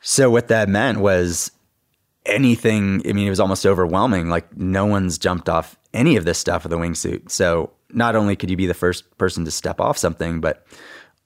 So 0.01 0.29
what 0.29 0.49
that 0.49 0.69
meant 0.69 0.99
was 0.99 1.51
anything. 2.25 3.01
I 3.07 3.13
mean, 3.13 3.27
it 3.27 3.31
was 3.31 3.39
almost 3.39 3.65
overwhelming. 3.65 4.29
Like 4.29 4.55
no 4.55 4.85
one's 4.85 5.17
jumped 5.17 5.49
off 5.49 5.77
any 5.93 6.15
of 6.15 6.25
this 6.25 6.37
stuff 6.37 6.63
with 6.63 6.73
a 6.73 6.77
wingsuit. 6.77 7.31
So 7.31 7.71
not 7.89 8.15
only 8.15 8.35
could 8.35 8.49
you 8.49 8.57
be 8.57 8.67
the 8.67 8.73
first 8.73 9.17
person 9.17 9.45
to 9.45 9.51
step 9.51 9.79
off 9.79 9.97
something, 9.97 10.41
but 10.41 10.65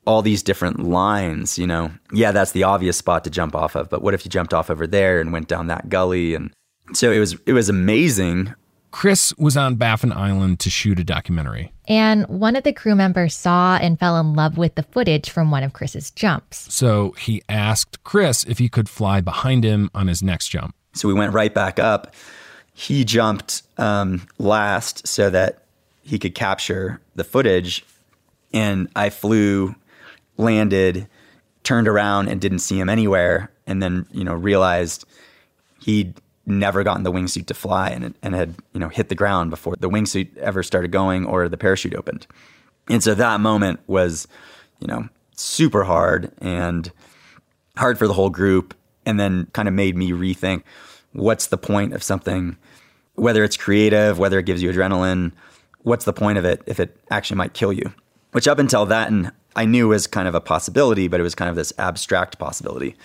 all 0.05 0.21
these 0.21 0.43
different 0.43 0.79
lines, 0.79 1.57
you 1.57 1.67
know, 1.67 1.91
yeah, 2.13 2.31
that's 2.31 2.51
the 2.51 2.63
obvious 2.63 2.97
spot 2.97 3.23
to 3.23 3.29
jump 3.29 3.55
off 3.55 3.75
of. 3.75 3.89
But 3.89 4.01
what 4.01 4.13
if 4.13 4.25
you 4.25 4.29
jumped 4.29 4.53
off 4.53 4.69
over 4.69 4.87
there 4.87 5.19
and 5.19 5.33
went 5.33 5.47
down 5.47 5.67
that 5.67 5.89
gully? 5.89 6.35
And 6.35 6.53
so 6.93 7.11
it 7.11 7.19
was, 7.19 7.35
it 7.45 7.53
was 7.53 7.69
amazing. 7.69 8.53
Chris 8.91 9.33
was 9.37 9.55
on 9.55 9.75
Baffin 9.75 10.11
Island 10.11 10.59
to 10.61 10.69
shoot 10.69 10.99
a 10.99 11.03
documentary. 11.03 11.71
And 11.87 12.25
one 12.27 12.55
of 12.55 12.63
the 12.63 12.73
crew 12.73 12.95
members 12.95 13.35
saw 13.35 13.77
and 13.77 13.99
fell 13.99 14.19
in 14.19 14.33
love 14.33 14.57
with 14.57 14.75
the 14.75 14.83
footage 14.83 15.29
from 15.29 15.51
one 15.51 15.63
of 15.63 15.73
Chris's 15.73 16.11
jumps. 16.11 16.73
So 16.73 17.11
he 17.11 17.43
asked 17.47 18.03
Chris 18.03 18.43
if 18.45 18.57
he 18.57 18.69
could 18.69 18.89
fly 18.89 19.21
behind 19.21 19.63
him 19.63 19.89
on 19.93 20.07
his 20.07 20.23
next 20.23 20.47
jump. 20.47 20.75
So 20.93 21.07
we 21.07 21.13
went 21.13 21.33
right 21.33 21.53
back 21.53 21.77
up. 21.79 22.15
He 22.73 23.03
jumped 23.03 23.63
um, 23.77 24.27
last 24.37 25.07
so 25.07 25.29
that 25.29 25.63
he 26.01 26.17
could 26.17 26.33
capture 26.33 26.99
the 27.15 27.23
footage. 27.23 27.85
And 28.53 28.89
I 28.95 29.11
flew, 29.11 29.75
landed, 30.37 31.07
turned 31.63 31.87
around, 31.87 32.29
and 32.29 32.41
didn't 32.41 32.59
see 32.59 32.79
him 32.79 32.89
anywhere. 32.89 33.51
And 33.67 33.83
then, 33.83 34.07
you 34.11 34.23
know, 34.23 34.33
realized 34.33 35.05
he'd 35.81 36.15
never 36.49 36.83
gotten 36.83 37.03
the 37.03 37.11
wingsuit 37.11 37.45
to 37.47 37.53
fly 37.53 37.89
and, 37.89 38.13
and 38.21 38.35
had, 38.35 38.55
you 38.73 38.79
know, 38.79 38.89
hit 38.89 39.09
the 39.09 39.15
ground 39.15 39.49
before 39.49 39.75
the 39.79 39.89
wingsuit 39.89 40.35
ever 40.37 40.63
started 40.63 40.91
going 40.91 41.25
or 41.25 41.47
the 41.47 41.57
parachute 41.57 41.95
opened. 41.95 42.27
And 42.89 43.03
so 43.03 43.13
that 43.15 43.39
moment 43.39 43.79
was, 43.87 44.27
you 44.79 44.87
know, 44.87 45.07
super 45.35 45.83
hard 45.83 46.31
and 46.39 46.91
hard 47.77 47.97
for 47.97 48.07
the 48.07 48.13
whole 48.13 48.29
group 48.29 48.73
and 49.05 49.19
then 49.19 49.47
kind 49.53 49.67
of 49.67 49.73
made 49.73 49.95
me 49.95 50.11
rethink 50.11 50.63
what's 51.13 51.47
the 51.47 51.57
point 51.57 51.93
of 51.93 52.03
something 52.03 52.57
whether 53.15 53.43
it's 53.43 53.55
creative 53.55 54.19
whether 54.19 54.37
it 54.37 54.45
gives 54.45 54.61
you 54.61 54.71
adrenaline 54.71 55.31
what's 55.83 56.05
the 56.05 56.13
point 56.13 56.37
of 56.37 56.43
it 56.45 56.61
if 56.65 56.79
it 56.79 56.97
actually 57.09 57.37
might 57.37 57.53
kill 57.53 57.71
you 57.71 57.93
which 58.33 58.47
up 58.47 58.59
until 58.59 58.85
that 58.85 59.09
and 59.09 59.31
i 59.55 59.65
knew 59.65 59.87
was 59.87 60.07
kind 60.07 60.27
of 60.27 60.35
a 60.35 60.41
possibility 60.41 61.07
but 61.07 61.19
it 61.19 61.23
was 61.23 61.35
kind 61.35 61.49
of 61.49 61.55
this 61.55 61.71
abstract 61.77 62.37
possibility 62.37 62.95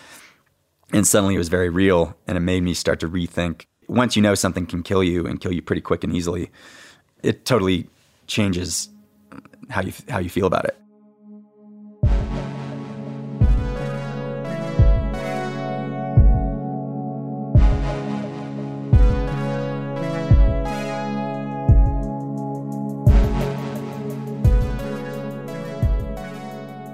and 0.95 1.05
suddenly 1.05 1.35
it 1.35 1.39
was 1.39 1.49
very 1.49 1.69
real 1.69 2.17
and 2.29 2.39
it 2.39 2.41
made 2.41 2.63
me 2.63 2.73
start 2.73 3.01
to 3.01 3.09
rethink. 3.09 3.67
Once 3.89 4.15
you 4.15 4.23
know 4.23 4.37
something 4.37 4.65
can 4.65 4.83
kill 4.83 5.03
you 5.03 5.27
and 5.27 5.41
kill 5.41 5.53
you 5.53 5.61
pretty 5.61 5.83
quick 5.83 6.05
and 6.05 6.15
easily 6.15 6.51
it 7.23 7.45
totally 7.45 7.89
changes 8.29 8.89
how 9.71 9.83
you 9.83 9.93
how 10.09 10.19
you 10.19 10.31
feel 10.31 10.47
about 10.47 10.65
it. 10.65 10.79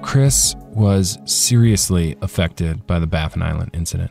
Chris 0.02 0.56
was 0.80 1.18
seriously 1.26 2.16
affected 2.22 2.86
by 2.86 2.98
the 2.98 3.06
Baffin 3.06 3.42
Island 3.42 3.70
incident. 3.74 4.10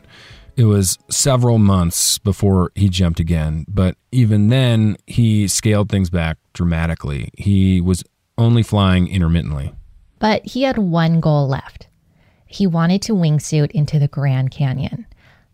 It 0.56 0.64
was 0.64 0.98
several 1.10 1.58
months 1.58 2.18
before 2.18 2.70
he 2.74 2.88
jumped 2.88 3.18
again, 3.18 3.64
but 3.68 3.96
even 4.12 4.48
then, 4.48 4.96
he 5.06 5.48
scaled 5.48 5.88
things 5.88 6.10
back 6.10 6.38
dramatically. 6.52 7.30
He 7.36 7.80
was 7.80 8.04
only 8.38 8.62
flying 8.62 9.08
intermittently. 9.08 9.74
But 10.18 10.46
he 10.46 10.62
had 10.62 10.78
one 10.78 11.20
goal 11.20 11.48
left. 11.48 11.88
He 12.46 12.66
wanted 12.66 13.02
to 13.02 13.14
wingsuit 13.14 13.70
into 13.72 13.98
the 13.98 14.08
Grand 14.08 14.50
Canyon. 14.50 15.06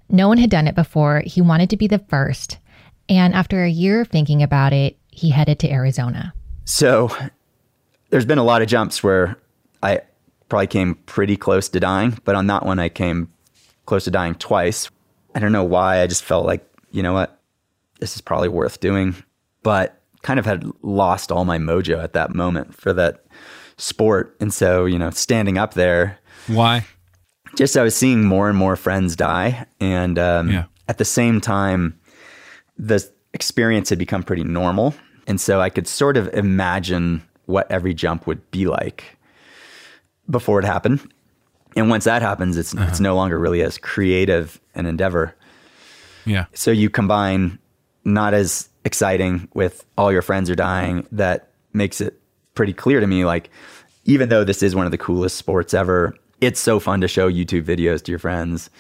No 0.09 0.29
one 0.29 0.39
had 0.39 0.51
done 0.51 0.67
it 0.67 0.75
before. 0.75 1.23
He 1.25 1.41
wanted 1.41 1.71
to 1.71 1.77
be 1.77 1.87
the 1.87 1.99
first. 1.99 2.59
And 3.09 3.35
after 3.35 3.65
a 3.65 3.71
year 3.71 4.01
of 4.01 4.09
thinking 4.09 4.43
about 4.43 4.73
it, 4.73 4.99
he 5.11 5.31
headed 5.31 5.59
to 5.61 5.71
Arizona. 5.71 6.35
So 6.65 7.11
there's 8.11 8.25
been 8.25 8.39
a 8.39 8.45
lot 8.45 8.63
of 8.63 8.69
jumps 8.69 9.03
where 9.03 9.37
I 9.83 10.01
probably 10.49 10.67
came 10.69 10.95
pretty 11.07 11.37
close 11.37 11.69
to 11.71 11.81
dying, 11.81 12.19
but 12.25 12.35
on 12.37 12.47
that 12.49 12.65
one 12.65 12.79
I 12.79 12.89
came 12.89 13.33
close 13.87 14.05
to 14.05 14.11
dying 14.11 14.35
twice. 14.35 14.91
I 15.35 15.39
don't 15.41 15.53
know 15.53 15.65
why. 15.65 16.01
I 16.03 16.07
just 16.07 16.25
felt 16.25 16.47
like, 16.47 16.65
you 16.91 17.03
know 17.03 17.13
what? 17.13 17.41
This 18.01 18.15
is 18.15 18.21
probably 18.21 18.49
worth 18.49 18.81
doing. 18.81 19.15
But 19.63 20.01
kind 20.23 20.39
of 20.39 20.47
had 20.47 20.65
lost 20.83 21.31
all 21.31 21.45
my 21.45 21.59
mojo 21.59 22.03
at 22.03 22.13
that 22.15 22.35
moment 22.35 22.75
for 22.75 22.93
that 22.93 23.25
sport. 23.77 24.37
And 24.41 24.53
so, 24.53 24.85
you 24.85 24.99
know, 24.99 25.11
standing 25.11 25.59
up 25.59 25.75
there, 25.75 26.19
Why? 26.47 26.85
just 27.57 27.77
I 27.77 27.83
was 27.83 27.95
seeing 27.97 28.25
more 28.25 28.49
and 28.49 28.57
more 28.59 28.77
friends 28.77 29.15
die. 29.17 29.67
And 29.81 30.19
um, 30.19 30.51
Yeah. 30.51 30.65
at 30.89 30.99
the 30.99 31.05
same 31.05 31.41
time, 31.41 31.99
the 32.79 33.07
experience 33.35 33.91
had 33.91 33.99
become 33.99 34.23
pretty 34.23 34.45
normal. 34.45 34.95
And 35.27 35.41
so 35.41 35.61
I 35.61 35.71
could 35.71 35.87
sort 35.89 36.17
of 36.17 36.29
imagine 36.35 37.23
what 37.47 37.71
every 37.71 37.95
jump 37.95 38.27
would 38.27 38.49
be 38.51 38.67
like 38.67 39.17
before 40.29 40.59
it 40.59 40.65
happened. 40.65 41.01
And 41.77 41.91
once 41.91 42.05
that 42.05 42.23
happens, 42.23 42.57
it's 42.57 42.75
uh-huh. 42.75 42.87
it's 42.89 43.01
no 43.01 43.15
longer 43.15 43.39
really 43.39 43.63
as 43.63 43.79
creative 43.79 44.61
an 44.75 44.87
endeavor. 44.87 45.35
Yeah. 46.25 46.47
So 46.55 46.71
you 46.71 46.91
combine 46.91 47.59
not 48.05 48.35
as 48.35 48.69
exciting 48.85 49.49
with 49.55 49.85
all 49.99 50.13
your 50.13 50.23
friends 50.23 50.49
are 50.49 50.55
dying 50.55 51.07
that 51.13 51.51
makes 51.73 52.01
it 52.01 52.21
pretty 52.55 52.73
clear 52.73 53.01
to 53.01 53.07
me 53.07 53.25
like 53.25 53.51
even 54.05 54.29
though 54.29 54.45
this 54.45 54.63
is 54.63 54.75
one 54.75 54.87
of 54.87 54.93
the 54.93 54.99
coolest 54.99 55.37
sports 55.37 55.75
ever, 55.75 56.15
it's 56.41 56.61
so 56.61 56.79
fun 56.79 57.01
to 57.01 57.09
show 57.09 57.31
YouTube 57.31 57.65
videos 57.65 58.03
to 58.05 58.13
your 58.13 58.19
friends. 58.19 58.71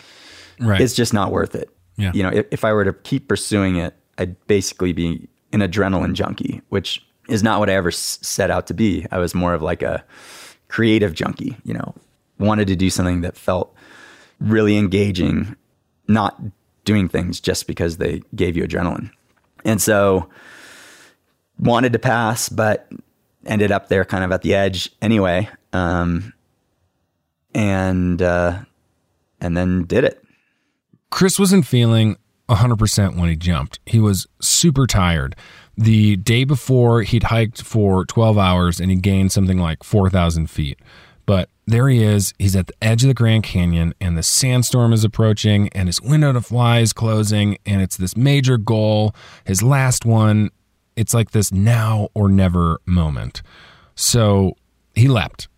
Right. 0.61 0.81
It's 0.81 0.95
just 0.95 1.13
not 1.13 1.33
worth 1.33 1.55
it. 1.55 1.69
Yeah. 1.97 2.13
You 2.15 2.23
know, 2.23 2.31
if, 2.31 2.47
if 2.51 2.65
I 2.65 2.73
were 2.73 2.85
to 2.85 2.93
keep 2.93 3.29
pursuing 3.29 3.77
it, 3.77 3.95
I'd 4.19 4.47
basically 4.47 4.93
be 4.93 5.29
an 5.53 5.61
adrenaline 5.61 6.15
junkie, 6.15 6.63
which 6.69 7.05
is 7.29 7.43
not 7.43 7.59
what 7.59 7.69
I 7.69 7.75
ever 7.75 7.89
s- 7.89 8.19
set 8.23 8.51
out 8.51 8.67
to 8.69 8.75
be. 8.75 9.07
I 9.11 9.19
was 9.19 9.35
more 9.35 9.53
of 9.53 9.63
like 9.63 9.83
a 9.83 10.05
creative 10.69 11.15
junkie, 11.15 11.57
you 11.65 11.75
know, 11.75 11.95
wanted 12.39 12.69
to 12.69 12.77
do 12.77 12.91
something 12.91 13.21
that 13.23 13.37
felt 13.37 13.75
really 14.41 14.77
engaging, 14.77 15.57
not 16.09 16.41
doing 16.85 17.09
things 17.09 17.41
just 17.41 17.67
because 17.67 17.97
they 17.97 18.23
gave 18.35 18.57
you 18.57 18.65
adrenaline. 18.65 19.11
And 19.65 19.81
so 19.81 20.29
wanted 21.59 21.93
to 21.93 21.99
pass, 21.99 22.49
but 22.49 22.89
ended 23.45 23.73
up 23.73 23.89
there 23.89 24.05
kind 24.05 24.25
of 24.25 24.33
at 24.33 24.43
the 24.43 24.55
edge 24.55 24.91
anyway. 25.01 25.49
Um, 25.73 26.33
and, 27.55 28.21
uh, 28.21 28.61
and 29.41 29.57
then 29.57 29.85
did 29.85 30.05
it. 30.05 30.23
Chris 31.11 31.39
wasn't 31.39 31.67
feeling 31.67 32.17
100% 32.49 33.19
when 33.19 33.29
he 33.29 33.37
jumped. 33.37 33.81
He 33.87 33.99
was 33.99 34.27
super 34.41 34.87
tired. 34.87 35.35
The 35.77 36.17
day 36.17 36.45
before, 36.45 37.03
he'd 37.03 37.25
hiked 37.25 37.63
for 37.63 38.05
12 38.07 38.39
hours 38.39 38.81
and 38.81 38.91
he 38.91 38.97
gained 38.97 39.33
something 39.33 39.59
like 39.59 39.83
4,000 39.85 40.49
feet. 40.49 40.79
But 41.27 41.51
there 41.67 41.89
he 41.89 42.03
is. 42.03 42.33
He's 42.39 42.57
at 42.57 42.69
the 42.69 42.75
edge 42.81 43.03
of 43.03 43.09
the 43.09 43.15
Grand 43.15 43.43
Canyon 43.43 43.93
and 44.01 44.17
the 44.17 44.23
sandstorm 44.23 44.93
is 44.93 45.05
approaching 45.05 45.69
and 45.71 45.89
his 45.89 46.01
window 46.01 46.33
to 46.33 46.41
fly 46.41 46.79
is 46.79 46.93
closing. 46.93 47.59
And 47.67 47.83
it's 47.83 47.97
this 47.97 48.17
major 48.17 48.57
goal, 48.57 49.15
his 49.45 49.63
last 49.63 50.05
one. 50.05 50.51
It's 50.95 51.13
like 51.13 51.33
this 51.33 51.53
now 51.53 52.09
or 52.15 52.29
never 52.29 52.81
moment. 52.87 53.43
So 53.97 54.57
he 54.95 55.09
leapt. 55.09 55.49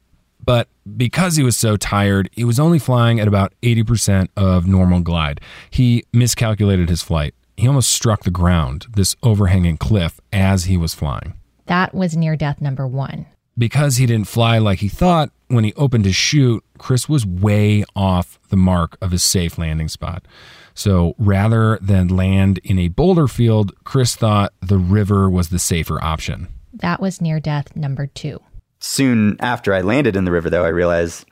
But 0.45 0.69
because 0.97 1.37
he 1.37 1.43
was 1.43 1.57
so 1.57 1.77
tired, 1.77 2.31
he 2.33 2.45
was 2.45 2.59
only 2.59 2.79
flying 2.79 3.21
at 3.21 3.29
about 3.29 3.53
80% 3.63 4.29
of 4.35 4.67
normal 4.67 5.01
glide. 5.01 5.43
He 5.69 6.05
miscalculated 6.13 6.89
his 6.89 7.03
flight. 7.03 7.35
He 7.59 7.67
almost 7.67 7.91
struck 7.91 8.23
the 8.23 8.31
ground, 8.31 8.87
this 8.95 9.17
overhanging 9.21 9.79
cliff, 9.79 10.21
as 10.33 10.67
he 10.67 10.77
was 10.77 10.95
flying. 10.95 11.35
That 11.67 11.93
was 11.93 12.17
near 12.17 12.37
death 12.37 12.61
number 12.61 12.87
one. 12.87 13.27
Because 13.59 13.97
he 13.97 14.07
didn't 14.07 14.29
fly 14.29 14.59
like 14.59 14.79
he 14.79 14.89
thought, 14.89 15.33
when 15.49 15.65
he 15.65 15.75
opened 15.75 16.05
his 16.05 16.15
chute, 16.15 16.65
Chris 16.79 17.09
was 17.09 17.27
way 17.27 17.83
off 17.97 18.39
the 18.51 18.57
mark 18.57 18.97
of 19.03 19.11
his 19.11 19.25
safe 19.25 19.59
landing 19.59 19.89
spot. 19.89 20.25
So 20.73 21.17
rather 21.19 21.81
than 21.83 22.07
land 22.07 22.59
in 22.63 22.79
a 22.79 22.87
boulder 22.87 23.27
field, 23.27 23.73
Chris 23.83 24.15
thought 24.15 24.53
the 24.61 24.79
river 24.79 25.29
was 25.29 25.49
the 25.49 25.59
safer 25.59 26.01
option. 26.01 26.47
That 26.73 27.01
was 27.01 27.21
near 27.21 27.41
death 27.41 27.75
number 27.75 28.07
two. 28.07 28.41
Soon 28.79 29.37
after 29.41 29.75
I 29.75 29.81
landed 29.81 30.15
in 30.15 30.25
the 30.25 30.31
river, 30.31 30.49
though, 30.49 30.65
I 30.65 30.69
realized 30.69 31.25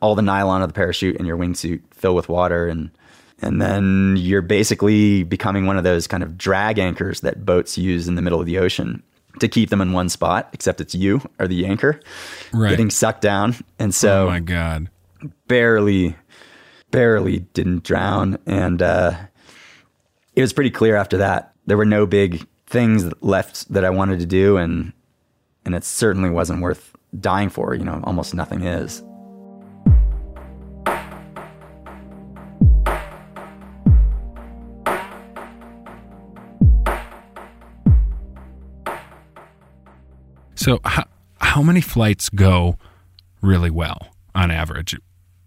all 0.00 0.14
the 0.14 0.22
nylon 0.22 0.62
of 0.62 0.68
the 0.68 0.74
parachute 0.74 1.16
and 1.16 1.26
your 1.26 1.36
wingsuit 1.36 1.80
fill 1.90 2.14
with 2.14 2.28
water 2.28 2.68
and 2.68 2.92
and 3.40 3.60
then 3.62 4.16
you're 4.18 4.42
basically 4.42 5.22
becoming 5.22 5.66
one 5.66 5.76
of 5.76 5.84
those 5.84 6.06
kind 6.06 6.22
of 6.22 6.36
drag 6.36 6.78
anchors 6.78 7.20
that 7.20 7.44
boats 7.46 7.78
use 7.78 8.08
in 8.08 8.14
the 8.16 8.22
middle 8.22 8.40
of 8.40 8.46
the 8.46 8.58
ocean 8.58 9.02
to 9.40 9.46
keep 9.48 9.70
them 9.70 9.80
in 9.80 9.92
one 9.92 10.08
spot, 10.08 10.48
except 10.52 10.80
it's 10.80 10.94
you 10.94 11.20
or 11.38 11.46
the 11.46 11.64
anchor 11.66 12.00
Right. 12.52 12.70
getting 12.70 12.90
sucked 12.90 13.20
down. 13.20 13.54
And 13.78 13.94
so 13.94 14.26
oh 14.26 14.30
my 14.30 14.40
God. 14.40 14.90
barely, 15.46 16.16
barely 16.90 17.40
didn't 17.54 17.84
drown. 17.84 18.38
And 18.46 18.82
uh, 18.82 19.12
it 20.34 20.40
was 20.40 20.52
pretty 20.52 20.70
clear 20.70 20.96
after 20.96 21.18
that. 21.18 21.52
There 21.66 21.76
were 21.76 21.84
no 21.84 22.06
big 22.06 22.46
things 22.66 23.10
left 23.20 23.72
that 23.72 23.84
I 23.84 23.90
wanted 23.90 24.18
to 24.20 24.26
do. 24.26 24.56
And, 24.56 24.92
and 25.64 25.74
it 25.74 25.84
certainly 25.84 26.30
wasn't 26.30 26.60
worth 26.62 26.96
dying 27.20 27.50
for. 27.50 27.74
You 27.74 27.84
know, 27.84 28.00
almost 28.04 28.34
nothing 28.34 28.62
is. 28.62 29.02
So 40.68 40.80
how, 40.84 41.04
how 41.40 41.62
many 41.62 41.80
flights 41.80 42.28
go 42.28 42.76
really 43.40 43.70
well 43.70 44.08
on 44.34 44.50
average? 44.50 44.94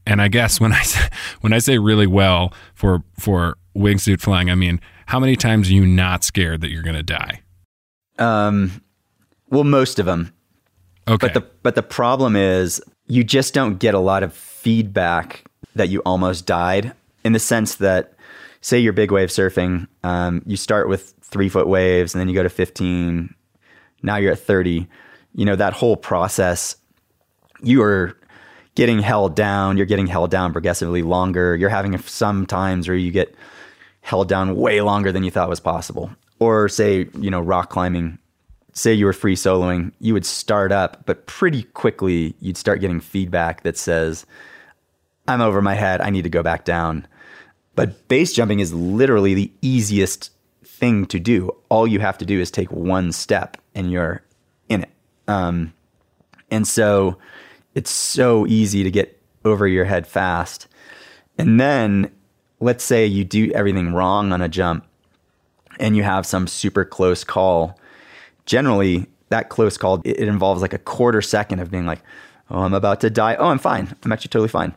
And 0.07 0.19
I 0.19 0.29
guess 0.29 0.60
when 0.60 0.73
I 0.73 0.81
say, 0.81 1.07
when 1.41 1.53
I 1.53 1.60
say 1.60 1.77
really 1.77 2.07
well 2.07 2.55
for 2.73 3.03
for 3.19 3.55
wingsuit 3.77 4.19
flying, 4.19 4.49
I 4.49 4.55
mean 4.55 4.81
how 5.05 5.19
many 5.19 5.36
times 5.36 5.69
are 5.69 5.73
you 5.73 5.86
not 5.86 6.23
scared 6.23 6.62
that 6.62 6.71
you're 6.71 6.81
going 6.81 6.95
to 6.95 7.03
die? 7.03 7.41
Um, 8.17 8.81
well, 9.51 9.63
most 9.63 9.99
of 9.99 10.07
them. 10.07 10.34
Okay. 11.07 11.27
But 11.27 11.34
the 11.36 11.41
but 11.62 11.75
the 11.75 11.84
problem 11.84 12.36
is 12.36 12.81
you 13.05 13.23
just 13.23 13.53
don't 13.53 13.77
get 13.77 13.93
a 13.93 13.99
lot 13.99 14.23
of 14.23 14.34
feedback 14.34 15.45
that 15.75 15.89
you 15.89 16.01
almost 16.03 16.47
died 16.47 16.93
in 17.23 17.34
the 17.34 17.39
sense 17.39 17.75
that 17.75 18.15
say 18.62 18.79
you're 18.79 18.91
big 18.91 19.12
wave 19.12 19.29
surfing, 19.29 19.88
um, 20.03 20.41
you 20.47 20.57
start 20.57 20.89
with 20.89 21.13
three 21.21 21.47
foot 21.47 21.67
waves 21.67 22.15
and 22.15 22.19
then 22.19 22.27
you 22.27 22.34
go 22.34 22.41
to 22.41 22.49
15. 22.49 23.36
Now 24.01 24.15
you're 24.15 24.31
at 24.31 24.39
30. 24.39 24.88
You 25.33 25.45
know 25.45 25.55
that 25.55 25.73
whole 25.73 25.97
process. 25.97 26.75
You 27.61 27.83
are 27.83 28.17
getting 28.75 28.99
held 28.99 29.35
down. 29.35 29.77
You're 29.77 29.85
getting 29.85 30.07
held 30.07 30.31
down 30.31 30.51
progressively 30.51 31.01
longer. 31.01 31.55
You're 31.55 31.69
having 31.69 31.97
some 31.99 32.45
times 32.45 32.87
where 32.87 32.97
you 32.97 33.11
get 33.11 33.35
held 34.01 34.27
down 34.27 34.55
way 34.55 34.81
longer 34.81 35.11
than 35.11 35.23
you 35.23 35.31
thought 35.31 35.49
was 35.49 35.59
possible. 35.59 36.11
Or 36.39 36.67
say 36.69 37.07
you 37.19 37.29
know 37.29 37.39
rock 37.39 37.69
climbing 37.69 38.17
say 38.73 38.93
you 38.93 39.05
were 39.05 39.13
free 39.13 39.35
soloing, 39.35 39.91
you 39.99 40.13
would 40.13 40.25
start 40.25 40.71
up, 40.71 41.05
but 41.05 41.25
pretty 41.25 41.63
quickly 41.63 42.35
you'd 42.39 42.57
start 42.57 42.81
getting 42.81 42.99
feedback 42.99 43.63
that 43.63 43.77
says, 43.77 44.25
I'm 45.27 45.41
over 45.41 45.61
my 45.61 45.75
head. 45.75 46.01
I 46.01 46.09
need 46.09 46.23
to 46.23 46.29
go 46.29 46.43
back 46.43 46.65
down. 46.65 47.07
But 47.75 48.07
base 48.07 48.33
jumping 48.33 48.59
is 48.59 48.73
literally 48.73 49.33
the 49.33 49.51
easiest 49.61 50.31
thing 50.63 51.05
to 51.07 51.19
do. 51.19 51.51
All 51.69 51.87
you 51.87 51.99
have 51.99 52.17
to 52.19 52.25
do 52.25 52.39
is 52.39 52.51
take 52.51 52.71
one 52.71 53.11
step 53.11 53.57
and 53.75 53.91
you're. 53.91 54.23
Um, 55.31 55.73
and 56.49 56.67
so 56.67 57.17
it's 57.73 57.89
so 57.89 58.45
easy 58.47 58.83
to 58.83 58.91
get 58.91 59.19
over 59.45 59.67
your 59.67 59.85
head 59.85 60.05
fast. 60.05 60.67
And 61.37 61.59
then 61.59 62.11
let's 62.59 62.83
say 62.83 63.05
you 63.05 63.23
do 63.23 63.51
everything 63.53 63.93
wrong 63.93 64.31
on 64.31 64.41
a 64.41 64.49
jump 64.49 64.85
and 65.79 65.95
you 65.95 66.03
have 66.03 66.25
some 66.25 66.47
super 66.47 66.85
close 66.85 67.23
call. 67.23 67.79
Generally 68.45 69.07
that 69.29 69.49
close 69.49 69.77
call 69.77 70.01
it, 70.03 70.17
involves 70.17 70.61
like 70.61 70.73
a 70.73 70.77
quarter 70.77 71.21
second 71.21 71.59
of 71.59 71.71
being 71.71 71.85
like 71.85 72.01
oh 72.49 72.59
i'm 72.59 72.73
about 72.73 72.99
to 72.99 73.09
die. 73.09 73.35
Oh 73.35 73.47
i'm 73.47 73.59
fine. 73.59 73.95
I'm 74.03 74.11
actually 74.11 74.29
totally 74.29 74.49
fine. 74.49 74.75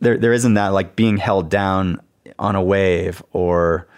There 0.00 0.16
there 0.16 0.32
isn't 0.32 0.54
that 0.54 0.68
like 0.68 0.96
being 0.96 1.16
held 1.16 1.50
down 1.50 2.00
on 2.38 2.54
a 2.54 2.62
wave 2.62 3.22
or 3.32 3.88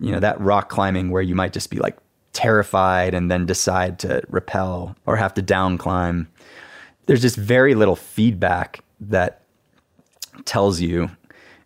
you 0.00 0.12
know 0.12 0.20
that 0.20 0.40
rock 0.40 0.68
climbing 0.68 1.10
where 1.10 1.22
you 1.22 1.34
might 1.34 1.52
just 1.52 1.70
be 1.70 1.78
like 1.78 1.96
terrified 2.32 3.14
and 3.14 3.30
then 3.30 3.46
decide 3.46 3.98
to 3.98 4.22
rappel 4.28 4.96
or 5.06 5.16
have 5.16 5.34
to 5.34 5.42
down 5.42 5.76
climb 5.78 6.28
there's 7.06 7.22
just 7.22 7.36
very 7.36 7.74
little 7.74 7.96
feedback 7.96 8.80
that 9.00 9.42
tells 10.44 10.80
you 10.80 11.10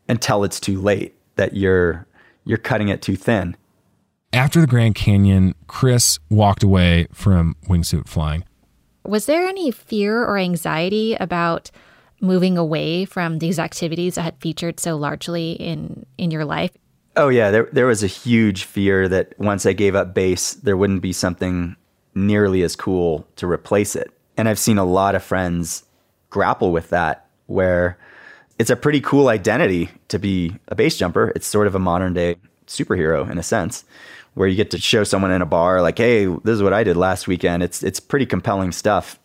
until 0.09 0.45
it's 0.45 0.59
too 0.59 0.81
late 0.81 1.15
that 1.37 1.55
you're 1.55 2.07
you're 2.45 2.59
cutting 2.59 2.89
it 2.89 3.03
too 3.03 3.17
thin 3.17 3.57
After 4.33 4.61
the 4.61 4.67
Grand 4.67 4.95
Canyon, 4.97 5.55
Chris 5.67 6.19
walked 6.31 6.63
away 6.63 7.07
from 7.13 7.55
wingsuit 7.69 8.07
flying. 8.09 8.45
Was 9.05 9.27
there 9.27 9.47
any 9.47 9.71
fear 9.71 10.23
or 10.25 10.37
anxiety 10.37 11.15
about 11.15 11.71
moving 12.21 12.59
away 12.59 13.05
from 13.05 13.39
these 13.39 13.59
activities 13.59 14.17
that 14.17 14.23
had 14.23 14.37
featured 14.41 14.81
so 14.81 14.97
largely 14.97 15.53
in 15.53 16.05
in 16.19 16.31
your 16.31 16.45
life? 16.45 16.73
Oh 17.17 17.29
yeah, 17.29 17.51
there 17.51 17.69
there 17.73 17.87
was 17.87 18.03
a 18.03 18.07
huge 18.09 18.65
fear 18.65 19.09
that 19.09 19.39
once 19.39 19.65
I 19.65 19.73
gave 19.73 19.95
up 19.95 20.15
base, 20.15 20.55
there 20.55 20.77
wouldn't 20.77 21.01
be 21.03 21.13
something 21.13 21.77
nearly 22.15 22.63
as 22.63 22.77
cool 22.77 23.27
to 23.37 23.47
replace 23.47 23.97
it. 23.97 24.11
And 24.37 24.49
I've 24.49 24.59
seen 24.59 24.79
a 24.79 24.85
lot 24.85 25.15
of 25.15 25.23
friends 25.23 25.85
grapple 26.31 26.73
with 26.73 26.91
that 26.91 27.27
where 27.47 27.99
it's 28.59 28.71
a 28.71 28.77
pretty 28.77 29.01
cool 29.01 29.29
identity 29.29 29.91
to 30.09 30.19
be 30.19 30.57
a 30.69 30.75
base 30.75 30.97
jumper. 30.97 31.33
It's 31.35 31.47
sort 31.47 31.67
of 31.67 31.75
a 31.75 31.79
modern 31.79 32.13
day 32.13 32.37
superhero 32.67 33.31
in 33.31 33.39
a 33.39 33.43
sense 33.43 33.85
where 34.35 34.49
you 34.49 34.57
get 34.57 34.71
to 34.73 34.79
show 34.79 35.05
someone 35.05 35.31
in 35.31 35.41
a 35.41 35.47
bar 35.47 35.81
like, 35.81 35.97
"Hey, 35.99 36.27
this 36.27 36.55
is 36.55 36.63
what 36.63 36.75
I 36.75 36.85
did 36.85 36.97
last 36.97 37.27
weekend." 37.27 37.63
It's 37.63 37.83
it's 37.83 38.01
pretty 38.01 38.27
compelling 38.27 38.73
stuff. 38.73 39.19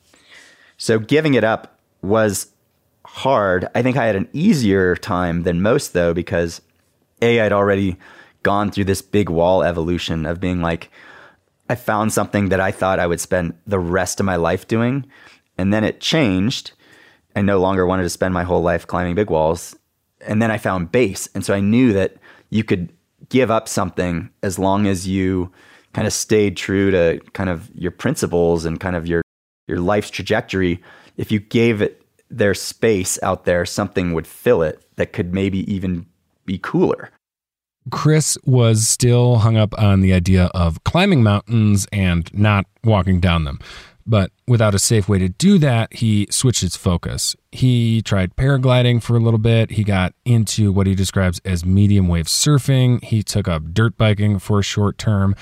So 0.78 0.98
giving 1.00 1.34
it 1.34 1.44
up 1.44 1.78
was 2.02 2.48
hard. 3.06 3.68
I 3.76 3.82
think 3.82 3.98
I 3.98 4.06
had 4.06 4.16
an 4.16 4.30
easier 4.34 4.96
time 4.96 5.44
than 5.44 5.62
most 5.62 5.94
though 5.94 6.14
because 6.14 6.62
a 7.22 7.40
I'd 7.42 7.52
already 7.52 7.98
gone 8.44 8.72
through 8.72 8.86
this 8.86 9.02
big 9.02 9.30
wall 9.30 9.64
evolution 9.64 10.26
of 10.26 10.40
being 10.40 10.62
like 10.62 10.90
I 11.70 11.76
found 11.76 12.12
something 12.12 12.50
that 12.50 12.60
I 12.60 12.72
thought 12.72 13.00
I 13.00 13.08
would 13.08 13.22
spend 13.22 13.54
the 13.66 13.80
rest 13.80 14.20
of 14.20 14.26
my 14.26 14.36
life 14.36 14.68
doing 14.68 15.06
and 15.58 15.74
then 15.74 15.84
it 15.84 16.02
changed. 16.02 16.72
I 17.36 17.42
no 17.42 17.60
longer 17.60 17.86
wanted 17.86 18.04
to 18.04 18.10
spend 18.10 18.34
my 18.34 18.44
whole 18.44 18.62
life 18.62 18.88
climbing 18.88 19.16
big 19.16 19.30
walls. 19.30 19.76
And 20.22 20.42
then 20.42 20.52
I 20.52 20.58
found 20.58 20.92
base. 20.92 21.30
And 21.34 21.46
so 21.46 21.54
I 21.54 21.60
knew 21.60 21.94
that 21.94 22.16
you 22.50 22.64
could 22.64 22.92
give 23.30 23.50
up 23.50 23.68
something 23.68 24.30
as 24.44 24.60
long 24.60 24.88
as 24.88 25.08
you 25.08 25.52
kind 25.94 26.08
of 26.08 26.14
stayed 26.14 26.58
true 26.58 26.92
to 26.92 27.22
kind 27.34 27.50
of 27.50 27.70
your 27.74 27.92
principles 27.92 28.66
and 28.66 28.80
kind 28.80 28.96
of 28.96 29.08
your 29.08 29.22
your 29.68 29.80
life's 29.80 30.10
trajectory. 30.10 30.82
If 31.18 31.32
you 31.32 31.40
gave 31.40 31.82
it 31.82 32.04
their 32.30 32.54
space 32.54 33.22
out 33.24 33.46
there, 33.46 33.66
something 33.66 34.14
would 34.14 34.28
fill 34.28 34.64
it 34.64 34.84
that 34.96 35.14
could 35.14 35.34
maybe 35.34 35.72
even 35.72 36.06
be 36.52 36.60
cooler. 36.62 37.10
Chris 37.90 38.38
was 38.46 38.88
still 38.88 39.38
hung 39.38 39.58
up 39.58 39.74
on 39.80 40.02
the 40.02 40.14
idea 40.14 40.46
of 40.54 40.84
climbing 40.84 41.24
mountains 41.24 41.88
and 41.92 42.32
not 42.34 42.66
walking 42.84 43.20
down 43.20 43.44
them. 43.46 43.60
But 44.06 44.32
without 44.48 44.76
a 44.76 44.80
safe 44.80 45.08
way 45.08 45.20
to 45.20 45.30
do 45.30 45.58
that, 45.60 45.94
he 45.94 46.28
switched 46.30 46.62
his 46.62 46.76
focus. 46.76 47.36
He 47.52 48.02
tried 48.02 48.36
paragliding 48.36 49.02
for 49.02 49.16
a 49.16 49.20
little 49.20 49.40
bit. 49.40 49.72
He 49.72 49.84
got 49.84 50.14
into 50.26 50.72
what 50.72 50.88
he 50.88 50.96
describes 50.96 51.40
as 51.46 51.66
medium 51.66 52.08
wave 52.08 52.26
surfing. 52.26 53.04
He 53.04 53.24
took 53.24 53.48
up 53.48 53.74
dirt 53.74 53.98
biking 53.98 54.40
for 54.40 54.60
a 54.60 54.64
short 54.64 54.98
term. 54.98 55.36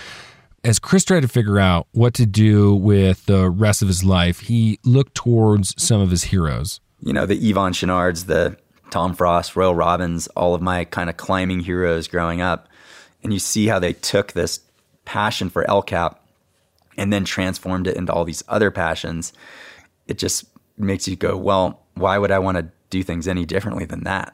As 0.64 0.78
Chris 0.78 1.06
tried 1.06 1.22
to 1.22 1.30
figure 1.30 1.58
out 1.58 1.88
what 1.94 2.14
to 2.16 2.26
do 2.26 2.76
with 2.76 3.26
the 3.26 3.50
rest 3.50 3.82
of 3.82 3.88
his 3.88 4.04
life, 4.04 4.42
he 4.42 4.80
looked 4.84 5.16
towards 5.16 5.74
some 5.82 6.02
of 6.02 6.12
his 6.12 6.26
heroes. 6.26 6.82
You 7.00 7.14
know, 7.14 7.26
the 7.26 7.40
Yvon 7.40 7.72
Chouinards, 7.72 8.26
the 8.26 8.58
Tom 8.92 9.14
Frost, 9.14 9.56
Royal 9.56 9.76
Robbins, 9.76 10.28
all 10.30 10.56
of 10.56 10.62
my 10.62 10.86
kind 10.86 11.10
of 11.10 11.18
climbing 11.18 11.62
heroes 11.62 12.08
growing 12.08 12.42
up. 12.42 12.68
And 13.24 13.34
you 13.34 13.40
see 13.40 13.68
how 13.68 13.80
they 13.80 13.94
took 13.94 14.32
this 14.32 14.60
passion 15.06 15.50
for 15.50 15.70
El 15.70 15.82
Cap 15.82 16.24
and 16.98 17.12
then 17.12 17.26
transformed 17.26 17.88
it 17.88 17.96
into 17.96 18.14
all 18.14 18.26
these 18.26 18.44
other 18.48 18.72
passions. 18.72 19.34
It 20.08 20.18
just 20.18 20.46
makes 20.78 21.08
you 21.08 21.16
go, 21.16 21.38
well, 21.38 21.82
why 21.96 22.18
would 22.18 22.32
I 22.32 22.40
want 22.40 22.58
to 22.58 22.70
do 22.90 23.04
things 23.04 23.28
any 23.28 23.46
differently 23.46 23.86
than 23.86 24.04
that? 24.04 24.34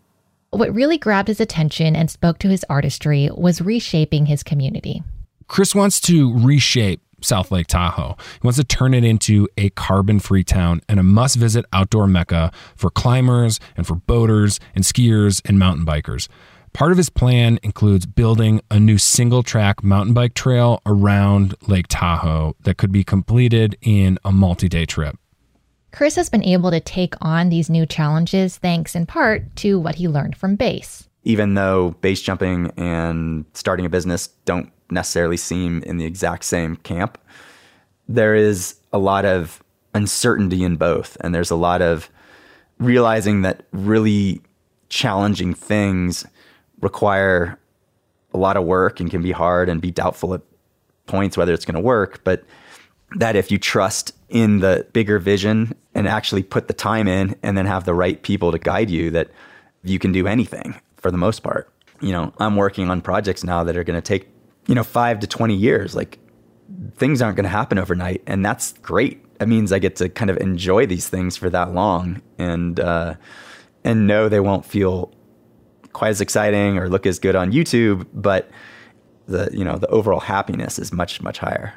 What 0.52 0.74
really 0.74 0.98
grabbed 0.98 1.28
his 1.28 1.42
attention 1.42 1.96
and 1.96 2.10
spoke 2.10 2.40
to 2.40 2.50
his 2.50 2.66
artistry 2.70 3.30
was 3.36 3.62
reshaping 3.62 4.28
his 4.28 4.44
community. 4.44 5.04
Chris 5.48 5.76
wants 5.76 6.00
to 6.02 6.34
reshape 6.40 7.02
South 7.26 7.52
Lake 7.52 7.68
Tahoe. 7.68 8.16
He 8.18 8.46
wants 8.46 8.58
to 8.58 8.64
turn 8.64 8.94
it 8.94 9.04
into 9.04 9.48
a 9.58 9.70
carbon 9.72 10.20
free 10.20 10.44
town 10.44 10.82
and 10.88 11.00
a 11.00 11.04
must 11.04 11.36
visit 11.36 11.66
outdoor 11.74 12.08
mecca 12.08 12.52
for 12.76 12.90
climbers 12.90 13.60
and 13.76 13.86
for 13.86 13.96
boaters 13.96 14.60
and 14.74 14.84
skiers 14.84 15.42
and 15.46 15.60
mountain 15.60 15.86
bikers. 15.86 16.28
Part 16.76 16.92
of 16.92 16.98
his 16.98 17.10
plan 17.10 17.58
includes 17.64 18.06
building 18.06 18.60
a 18.70 18.82
new 18.82 18.98
single 18.98 19.44
track 19.44 19.82
mountain 19.82 20.14
bike 20.14 20.34
trail 20.34 20.82
around 20.86 21.56
Lake 21.68 21.86
Tahoe 21.88 22.54
that 22.64 22.78
could 22.78 22.92
be 22.92 23.02
completed 23.02 23.78
in 23.82 24.20
a 24.26 24.32
multi 24.34 24.68
day 24.68 24.86
trip. 24.86 25.18
Chris 25.94 26.18
has 26.18 26.30
been 26.30 26.44
able 26.44 26.72
to 26.72 26.82
take 26.82 27.14
on 27.22 27.48
these 27.48 27.70
new 27.70 27.86
challenges 27.86 28.58
thanks 28.58 28.94
in 28.94 29.06
part 29.06 29.56
to 29.56 29.80
what 29.80 29.96
he 29.96 30.10
learned 30.10 30.36
from 30.36 30.58
base. 30.58 31.08
Even 31.24 31.54
though 31.54 31.92
base 32.02 32.22
jumping 32.22 32.70
and 32.76 33.46
starting 33.54 33.86
a 33.86 33.90
business 33.90 34.28
don't 34.44 34.70
necessarily 34.90 35.38
seem 35.38 35.82
in 35.84 35.98
the 35.98 36.06
exact 36.06 36.46
same 36.46 36.76
camp, 36.78 37.18
there 38.08 38.36
is 38.36 38.76
a 38.94 38.98
lot 38.98 39.26
of 39.26 39.64
uncertainty 39.94 40.64
in 40.64 40.76
both. 40.76 41.18
And 41.22 41.34
there's 41.34 41.52
a 41.52 41.56
lot 41.56 41.82
of 41.82 42.10
realizing 42.78 43.42
that 43.42 43.66
really 43.72 44.42
challenging 44.90 45.54
things 45.54 46.26
require 46.82 47.58
a 48.34 48.38
lot 48.38 48.58
of 48.58 48.66
work 48.66 49.00
and 49.00 49.10
can 49.10 49.22
be 49.22 49.32
hard 49.32 49.70
and 49.70 49.82
be 49.82 49.92
doubtful 49.92 50.34
at 50.34 50.42
points 51.08 51.38
whether 51.38 51.54
it's 51.54 51.66
going 51.66 51.76
to 51.76 51.82
work. 51.82 52.24
But 52.24 52.44
that 53.16 53.36
if 53.36 53.50
you 53.52 53.58
trust 53.58 54.12
in 54.30 54.60
the 54.60 54.86
bigger 54.92 55.20
vision 55.20 55.74
and 55.94 56.08
actually 56.08 56.44
put 56.44 56.68
the 56.68 56.74
time 56.74 57.08
in 57.08 57.36
and 57.44 57.58
then 57.58 57.66
have 57.66 57.86
the 57.86 57.94
right 57.94 58.22
people 58.22 58.52
to 58.52 58.60
guide 58.60 58.90
you, 58.90 59.10
that 59.12 59.30
you 59.84 60.00
can 60.00 60.12
do 60.12 60.28
anything 60.28 60.76
for 60.98 61.12
the 61.12 61.18
most 61.18 61.44
part. 61.44 61.72
You 62.02 62.12
know, 62.12 62.34
I'm 62.40 62.56
working 62.56 62.90
on 62.90 63.02
projects 63.02 63.44
now 63.44 63.64
that 63.64 63.78
are 63.78 63.84
going 63.84 63.96
to 63.96 64.02
take, 64.02 64.28
you 64.68 64.76
know, 64.76 64.84
five 64.84 65.20
to 65.20 65.28
20 65.28 65.56
years. 65.56 65.96
Like 65.96 66.20
things 66.96 67.22
aren't 67.22 67.36
going 67.36 67.44
to 67.46 67.50
happen 67.50 67.78
overnight. 67.78 68.22
And 68.28 68.46
that's 68.46 68.74
great. 68.74 69.22
That 69.40 69.48
means 69.48 69.72
I 69.72 69.80
get 69.80 69.96
to 69.98 70.10
kind 70.10 70.30
of 70.30 70.38
enjoy 70.38 70.86
these 70.86 71.10
things 71.10 71.38
for 71.38 71.50
that 71.50 71.74
long 71.74 72.22
and, 72.38 72.80
uh, 72.80 73.16
and 73.84 74.08
know 74.08 74.30
they 74.30 74.40
won't 74.40 74.66
feel 74.66 75.14
quite 75.94 76.10
as 76.10 76.22
exciting 76.22 76.78
or 76.78 76.90
look 76.90 77.06
as 77.06 77.20
good 77.20 77.36
on 77.36 77.52
YouTube, 77.52 78.08
but 78.14 78.50
the, 79.28 79.50
you 79.52 79.64
know, 79.64 79.78
the 79.78 79.88
overall 79.88 80.20
happiness 80.20 80.80
is 80.80 80.92
much, 80.92 81.22
much 81.22 81.40
higher 81.40 81.74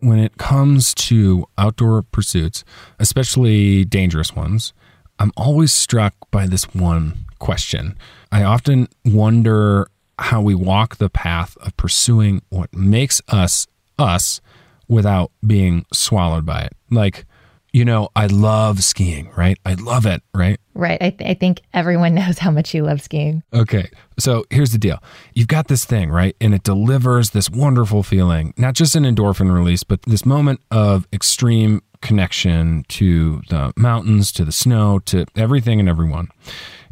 when 0.00 0.18
it 0.18 0.36
comes 0.36 0.94
to 0.94 1.46
outdoor 1.58 2.02
pursuits, 2.02 2.64
especially 2.98 3.84
dangerous 3.84 4.34
ones, 4.34 4.72
I'm 5.18 5.32
always 5.36 5.72
struck 5.72 6.14
by 6.30 6.46
this 6.46 6.64
one 6.74 7.26
question. 7.38 7.96
I 8.30 8.42
often 8.42 8.88
wonder 9.04 9.88
how 10.18 10.40
we 10.40 10.54
walk 10.54 10.96
the 10.96 11.10
path 11.10 11.56
of 11.58 11.76
pursuing 11.76 12.42
what 12.48 12.74
makes 12.74 13.20
us 13.28 13.66
us 13.98 14.40
without 14.88 15.32
being 15.46 15.84
swallowed 15.92 16.46
by 16.46 16.62
it. 16.62 16.72
Like, 16.90 17.24
you 17.72 17.84
know, 17.84 18.08
I 18.16 18.26
love 18.26 18.82
skiing, 18.82 19.30
right? 19.36 19.58
I 19.66 19.74
love 19.74 20.06
it, 20.06 20.22
right? 20.34 20.58
Right. 20.74 20.96
I, 21.02 21.10
th- 21.10 21.30
I 21.30 21.34
think 21.34 21.60
everyone 21.74 22.14
knows 22.16 22.38
how 22.38 22.50
much 22.50 22.74
you 22.74 22.82
love 22.82 23.02
skiing. 23.02 23.42
Okay. 23.52 23.90
So 24.18 24.44
here's 24.50 24.72
the 24.72 24.78
deal 24.78 25.02
you've 25.34 25.48
got 25.48 25.68
this 25.68 25.84
thing, 25.84 26.10
right? 26.10 26.34
And 26.40 26.54
it 26.54 26.62
delivers 26.62 27.30
this 27.30 27.50
wonderful 27.50 28.02
feeling, 28.02 28.54
not 28.56 28.74
just 28.74 28.96
an 28.96 29.04
endorphin 29.04 29.52
release, 29.52 29.82
but 29.82 30.00
this 30.02 30.24
moment 30.24 30.60
of 30.70 31.06
extreme 31.12 31.82
connection 32.00 32.84
to 32.88 33.42
the 33.48 33.72
mountains, 33.76 34.32
to 34.32 34.44
the 34.44 34.52
snow, 34.52 34.98
to 35.00 35.26
everything 35.36 35.80
and 35.80 35.88
everyone. 35.88 36.28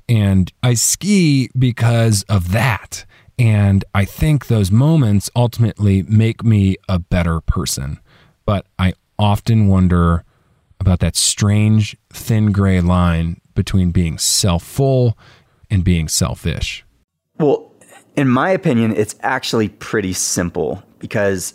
And 0.09 0.53
I 0.63 0.75
ski 0.75 1.49
because 1.59 2.25
of 2.29 2.53
that. 2.53 3.07
And 3.39 3.85
I 3.95 4.05
think 4.05 4.47
those 4.47 4.71
moments 4.71 5.31
ultimately 5.35 6.03
make 6.05 6.45
me 6.45 6.77
a 6.89 6.99
better 6.99 7.41
person. 7.41 7.99
But 8.47 8.67
I 8.79 8.95
often 9.19 9.69
wonder 9.69 10.25
about 10.79 11.01
that 11.01 11.17
strange 11.17 11.97
thin 12.13 12.53
gray 12.53 12.81
line 12.81 13.41
between 13.55 13.91
being 13.91 14.19
self 14.19 14.63
full 14.63 15.17
and 15.71 15.85
being 15.85 16.09
selfish? 16.09 16.85
Well, 17.39 17.73
in 18.17 18.29
my 18.29 18.51
opinion, 18.51 18.95
it's 18.95 19.17
actually 19.21 19.69
pretty 19.69 20.13
simple 20.13 20.83
because 20.99 21.55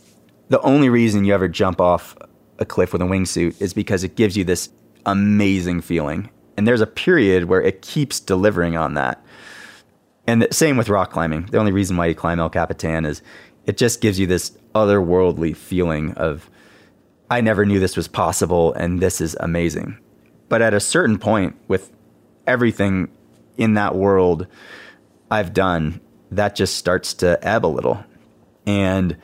the 0.50 0.60
only 0.62 0.90
reason 0.90 1.26
you 1.26 1.34
ever 1.34 1.48
jump 1.48 1.80
off 1.80 2.18
a 2.58 2.66
cliff 2.66 2.92
with 2.92 3.02
a 3.02 3.06
wingsuit 3.06 3.62
is 3.62 3.74
because 3.74 4.04
it 4.04 4.16
gives 4.16 4.36
you 4.36 4.44
this 4.44 4.70
amazing 5.06 5.82
feeling. 5.82 6.30
And 6.58 6.68
there's 6.68 6.82
a 6.82 6.88
period 6.88 7.46
where 7.46 7.62
it 7.62 7.82
keeps 7.82 8.20
delivering 8.20 8.76
on 8.76 8.96
that. 8.96 9.24
And 10.30 10.44
the 10.44 10.54
same 10.54 10.78
with 10.78 10.90
rock 10.90 11.10
climbing. 11.10 11.48
The 11.48 11.58
only 11.58 11.72
reason 11.72 11.98
why 11.98 12.06
you 12.06 12.14
climb 12.14 12.40
El 12.40 12.52
Capitan 12.52 13.04
is 13.04 13.24
it 13.66 13.78
just 13.78 14.00
gives 14.00 14.20
you 14.20 14.28
this 14.28 14.56
otherworldly 14.76 15.58
feeling 15.58 16.12
of 16.14 16.52
I 17.32 17.42
never 17.42 17.66
knew 17.66 17.80
this 17.80 17.98
was 17.98 18.08
possible 18.08 18.72
and 18.74 19.00
this 19.00 19.22
is 19.22 19.36
amazing. 19.40 19.98
But 20.48 20.62
at 20.62 20.76
a 20.76 20.80
certain 20.80 21.18
point, 21.18 21.56
with 21.68 21.92
everything 22.46 23.10
in 23.58 23.74
that 23.74 23.96
world 23.96 24.46
I've 25.32 25.52
done, 25.52 26.00
that 26.30 26.56
just 26.56 26.78
starts 26.78 27.16
to 27.16 27.40
ebb 27.42 27.66
a 27.66 27.68
little. 27.68 28.04
And 28.68 29.18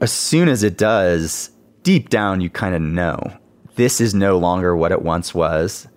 as 0.00 0.12
soon 0.12 0.48
as 0.48 0.62
it 0.62 0.78
does, 0.78 1.50
deep 1.82 2.10
down, 2.10 2.40
you 2.40 2.48
kind 2.48 2.76
of 2.76 2.80
know 2.80 3.18
this 3.74 4.00
is 4.00 4.14
no 4.14 4.38
longer 4.38 4.76
what 4.76 4.92
it 4.92 5.02
once 5.02 5.34
was. 5.34 5.88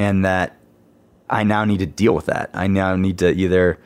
And 0.00 0.24
that 0.24 0.56
I 1.32 1.42
now 1.42 1.64
need 1.64 1.78
to 1.78 1.86
deal 1.86 2.14
with 2.14 2.26
that. 2.26 2.50
I 2.54 2.66
now 2.68 2.94
need 2.94 3.18
to 3.18 3.32
either 3.32 3.78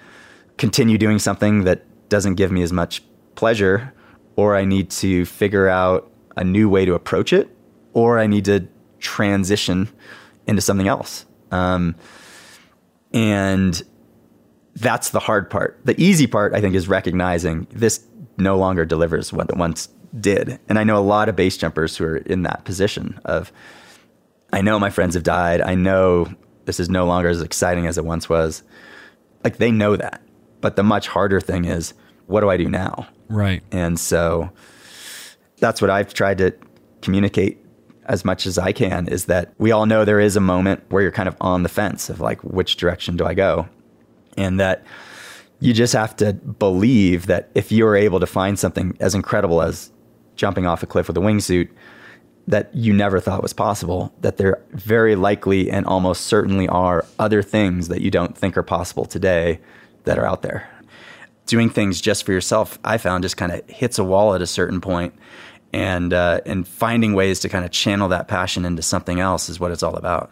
continue 0.58 0.98
doing 0.98 1.18
something 1.18 1.64
that 1.64 1.84
doesn't 2.08 2.34
give 2.34 2.52
me 2.52 2.62
as 2.62 2.72
much 2.72 3.02
pleasure 3.34 3.92
or 4.36 4.54
I 4.54 4.64
need 4.64 4.90
to 4.90 5.24
figure 5.24 5.68
out 5.68 6.10
a 6.36 6.44
new 6.44 6.68
way 6.68 6.84
to 6.84 6.94
approach 6.94 7.32
it, 7.32 7.48
or 7.94 8.18
I 8.18 8.26
need 8.26 8.44
to 8.44 8.68
transition 8.98 9.88
into 10.46 10.60
something 10.60 10.86
else. 10.86 11.24
Um, 11.50 11.96
and 13.12 13.82
that's 14.74 15.10
the 15.10 15.20
hard 15.20 15.48
part. 15.48 15.80
The 15.84 16.00
easy 16.00 16.26
part, 16.26 16.54
I 16.54 16.60
think, 16.60 16.74
is 16.74 16.86
recognizing 16.86 17.66
this 17.70 18.04
no 18.36 18.58
longer 18.58 18.84
delivers 18.84 19.32
what 19.32 19.48
it 19.48 19.56
once 19.56 19.88
did. 20.20 20.60
And 20.68 20.78
I 20.78 20.84
know 20.84 20.98
a 20.98 21.00
lot 21.00 21.30
of 21.30 21.36
base 21.36 21.56
jumpers 21.56 21.96
who 21.96 22.04
are 22.04 22.16
in 22.18 22.42
that 22.42 22.64
position 22.66 23.18
of, 23.24 23.50
I 24.52 24.60
know 24.60 24.78
my 24.78 24.90
friends 24.90 25.14
have 25.14 25.24
died. 25.24 25.62
I 25.62 25.74
know 25.74 26.28
this 26.66 26.78
is 26.78 26.90
no 26.90 27.06
longer 27.06 27.28
as 27.28 27.40
exciting 27.40 27.86
as 27.86 27.96
it 27.96 28.04
once 28.04 28.28
was. 28.28 28.62
Like 29.42 29.56
they 29.56 29.70
know 29.70 29.96
that. 29.96 30.22
But 30.60 30.76
the 30.76 30.82
much 30.82 31.08
harder 31.08 31.40
thing 31.40 31.64
is, 31.64 31.94
what 32.26 32.40
do 32.40 32.50
I 32.50 32.56
do 32.56 32.68
now? 32.68 33.06
Right. 33.28 33.62
And 33.72 33.98
so 33.98 34.50
that's 35.58 35.80
what 35.80 35.90
I've 35.90 36.12
tried 36.12 36.38
to 36.38 36.52
communicate 37.02 37.64
as 38.06 38.24
much 38.24 38.46
as 38.46 38.58
I 38.58 38.72
can 38.72 39.08
is 39.08 39.26
that 39.26 39.52
we 39.58 39.72
all 39.72 39.86
know 39.86 40.04
there 40.04 40.20
is 40.20 40.36
a 40.36 40.40
moment 40.40 40.82
where 40.90 41.02
you're 41.02 41.12
kind 41.12 41.28
of 41.28 41.36
on 41.40 41.62
the 41.62 41.68
fence 41.68 42.08
of 42.08 42.20
like, 42.20 42.42
which 42.42 42.76
direction 42.76 43.16
do 43.16 43.24
I 43.24 43.34
go? 43.34 43.68
And 44.36 44.60
that 44.60 44.84
you 45.60 45.72
just 45.72 45.92
have 45.92 46.14
to 46.16 46.34
believe 46.34 47.26
that 47.26 47.50
if 47.54 47.72
you're 47.72 47.96
able 47.96 48.20
to 48.20 48.26
find 48.26 48.58
something 48.58 48.96
as 49.00 49.14
incredible 49.14 49.62
as 49.62 49.90
jumping 50.36 50.66
off 50.66 50.82
a 50.82 50.86
cliff 50.86 51.08
with 51.08 51.16
a 51.16 51.20
wingsuit 51.20 51.68
that 52.48 52.74
you 52.74 52.92
never 52.92 53.18
thought 53.20 53.42
was 53.42 53.52
possible, 53.52 54.12
that 54.20 54.36
there 54.36 54.62
very 54.70 55.16
likely 55.16 55.70
and 55.70 55.84
almost 55.86 56.22
certainly 56.26 56.68
are 56.68 57.04
other 57.18 57.42
things 57.42 57.88
that 57.88 58.00
you 58.00 58.10
don't 58.10 58.36
think 58.36 58.56
are 58.56 58.62
possible 58.62 59.04
today 59.04 59.60
that 60.04 60.18
are 60.18 60.24
out 60.24 60.42
there 60.42 60.70
doing 61.46 61.70
things 61.70 62.00
just 62.00 62.24
for 62.24 62.32
yourself, 62.32 62.78
I 62.84 62.98
found 62.98 63.22
just 63.22 63.36
kind 63.36 63.52
of 63.52 63.68
hits 63.68 63.98
a 63.98 64.04
wall 64.04 64.34
at 64.34 64.42
a 64.42 64.46
certain 64.46 64.80
point, 64.80 65.14
and 65.72 66.12
uh, 66.12 66.40
and 66.44 66.66
finding 66.66 67.14
ways 67.14 67.40
to 67.40 67.48
kind 67.48 67.64
of 67.64 67.70
channel 67.70 68.08
that 68.08 68.28
passion 68.28 68.64
into 68.64 68.82
something 68.82 69.20
else 69.20 69.48
is 69.48 69.58
what 69.58 69.70
it's 69.70 69.82
all 69.82 69.96
about. 69.96 70.30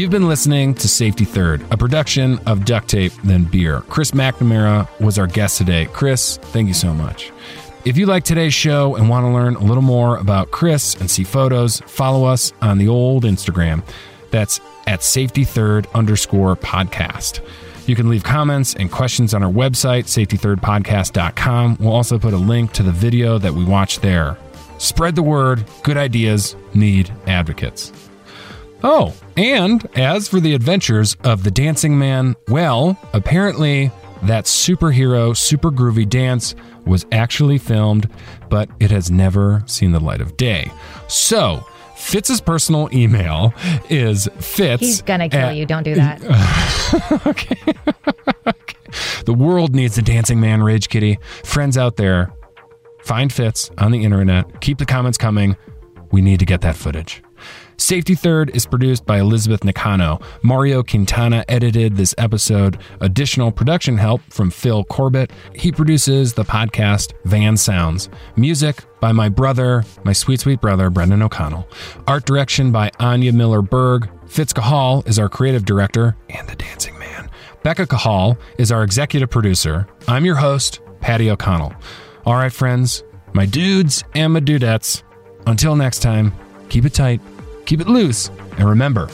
You've 0.00 0.10
been 0.10 0.28
listening 0.28 0.72
to 0.76 0.88
Safety 0.88 1.26
Third, 1.26 1.62
a 1.70 1.76
production 1.76 2.38
of 2.46 2.64
Duct 2.64 2.88
Tape 2.88 3.12
Then 3.22 3.44
Beer. 3.44 3.82
Chris 3.82 4.12
McNamara 4.12 4.88
was 4.98 5.18
our 5.18 5.26
guest 5.26 5.58
today. 5.58 5.90
Chris, 5.92 6.38
thank 6.38 6.68
you 6.68 6.72
so 6.72 6.94
much. 6.94 7.30
If 7.84 7.98
you 7.98 8.06
like 8.06 8.24
today's 8.24 8.54
show 8.54 8.96
and 8.96 9.10
want 9.10 9.24
to 9.24 9.28
learn 9.28 9.56
a 9.56 9.62
little 9.62 9.82
more 9.82 10.16
about 10.16 10.52
Chris 10.52 10.94
and 10.94 11.10
see 11.10 11.22
photos, 11.22 11.80
follow 11.80 12.24
us 12.24 12.54
on 12.62 12.78
the 12.78 12.88
old 12.88 13.24
Instagram. 13.24 13.82
That's 14.30 14.58
at 14.86 15.02
safety 15.02 15.44
third 15.44 15.86
underscore 15.92 16.56
podcast. 16.56 17.46
You 17.86 17.94
can 17.94 18.08
leave 18.08 18.24
comments 18.24 18.74
and 18.74 18.90
questions 18.90 19.34
on 19.34 19.42
our 19.42 19.52
website, 19.52 20.04
safetythirdpodcast.com. 20.04 21.76
We'll 21.78 21.92
also 21.92 22.18
put 22.18 22.32
a 22.32 22.38
link 22.38 22.72
to 22.72 22.82
the 22.82 22.90
video 22.90 23.36
that 23.36 23.52
we 23.52 23.64
watched 23.64 24.00
there. 24.00 24.38
Spread 24.78 25.14
the 25.14 25.22
word. 25.22 25.66
Good 25.82 25.98
ideas 25.98 26.56
need 26.72 27.12
advocates. 27.26 27.92
Oh, 28.82 29.14
and 29.36 29.86
as 29.96 30.28
for 30.28 30.40
the 30.40 30.54
adventures 30.54 31.16
of 31.24 31.44
the 31.44 31.50
dancing 31.50 31.98
man, 31.98 32.36
well, 32.48 32.98
apparently 33.12 33.90
that 34.22 34.44
superhero, 34.44 35.36
super 35.36 35.70
groovy 35.70 36.08
dance 36.08 36.54
was 36.86 37.06
actually 37.12 37.58
filmed, 37.58 38.08
but 38.48 38.68
it 38.80 38.90
has 38.90 39.10
never 39.10 39.62
seen 39.66 39.92
the 39.92 40.00
light 40.00 40.20
of 40.20 40.36
day. 40.36 40.70
So, 41.08 41.64
Fitz's 41.96 42.40
personal 42.40 42.88
email 42.92 43.52
is 43.90 44.28
Fitz. 44.38 44.80
He's 44.80 45.02
gonna 45.02 45.28
kill 45.28 45.40
at, 45.40 45.56
you. 45.56 45.66
Don't 45.66 45.82
do 45.82 45.94
that. 45.94 46.22
okay. 47.26 47.56
okay. 48.46 48.76
The 49.24 49.34
world 49.34 49.74
needs 49.74 49.98
a 49.98 50.02
dancing 50.02 50.40
man, 50.40 50.62
Rage 50.62 50.88
Kitty. 50.88 51.18
Friends 51.44 51.76
out 51.76 51.96
there, 51.96 52.32
find 53.02 53.32
Fitz 53.32 53.70
on 53.78 53.92
the 53.92 54.02
internet. 54.02 54.60
Keep 54.62 54.78
the 54.78 54.86
comments 54.86 55.18
coming. 55.18 55.56
We 56.10 56.22
need 56.22 56.40
to 56.40 56.46
get 56.46 56.62
that 56.62 56.74
footage. 56.74 57.22
Safety 57.80 58.14
Third 58.14 58.54
is 58.54 58.66
produced 58.66 59.06
by 59.06 59.18
Elizabeth 59.20 59.62
Nicano. 59.62 60.22
Mario 60.42 60.82
Quintana 60.82 61.46
edited 61.48 61.96
this 61.96 62.14
episode. 62.18 62.78
Additional 63.00 63.50
production 63.50 63.96
help 63.96 64.20
from 64.28 64.50
Phil 64.50 64.84
Corbett. 64.84 65.32
He 65.54 65.72
produces 65.72 66.34
the 66.34 66.44
podcast 66.44 67.14
Van 67.24 67.56
Sounds. 67.56 68.10
Music 68.36 68.84
by 69.00 69.12
my 69.12 69.30
brother, 69.30 69.82
my 70.04 70.12
sweet, 70.12 70.40
sweet 70.40 70.60
brother, 70.60 70.90
Brendan 70.90 71.22
O'Connell. 71.22 71.66
Art 72.06 72.26
direction 72.26 72.70
by 72.70 72.90
Anya 73.00 73.32
Miller 73.32 73.62
Berg. 73.62 74.10
Fitz 74.26 74.52
Cahall 74.52 75.04
is 75.08 75.18
our 75.18 75.30
creative 75.30 75.64
director 75.64 76.16
and 76.28 76.46
the 76.46 76.56
dancing 76.56 76.98
man. 76.98 77.30
Becca 77.62 77.86
Cahall 77.86 78.36
is 78.58 78.70
our 78.70 78.84
executive 78.84 79.30
producer. 79.30 79.88
I'm 80.06 80.26
your 80.26 80.36
host, 80.36 80.80
Patty 81.00 81.30
O'Connell. 81.30 81.74
All 82.26 82.34
right, 82.34 82.52
friends, 82.52 83.04
my 83.32 83.46
dudes 83.46 84.04
and 84.14 84.34
my 84.34 84.40
dudettes. 84.40 85.02
Until 85.46 85.76
next 85.76 86.00
time, 86.00 86.34
keep 86.68 86.84
it 86.84 86.92
tight, 86.92 87.22
keep 87.64 87.80
it 87.80 87.88
loose, 87.88 88.28
and 88.58 88.68
remember 88.68 89.08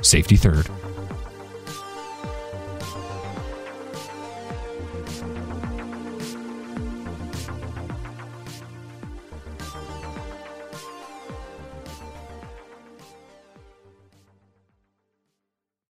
safety 0.00 0.36
third. 0.36 0.68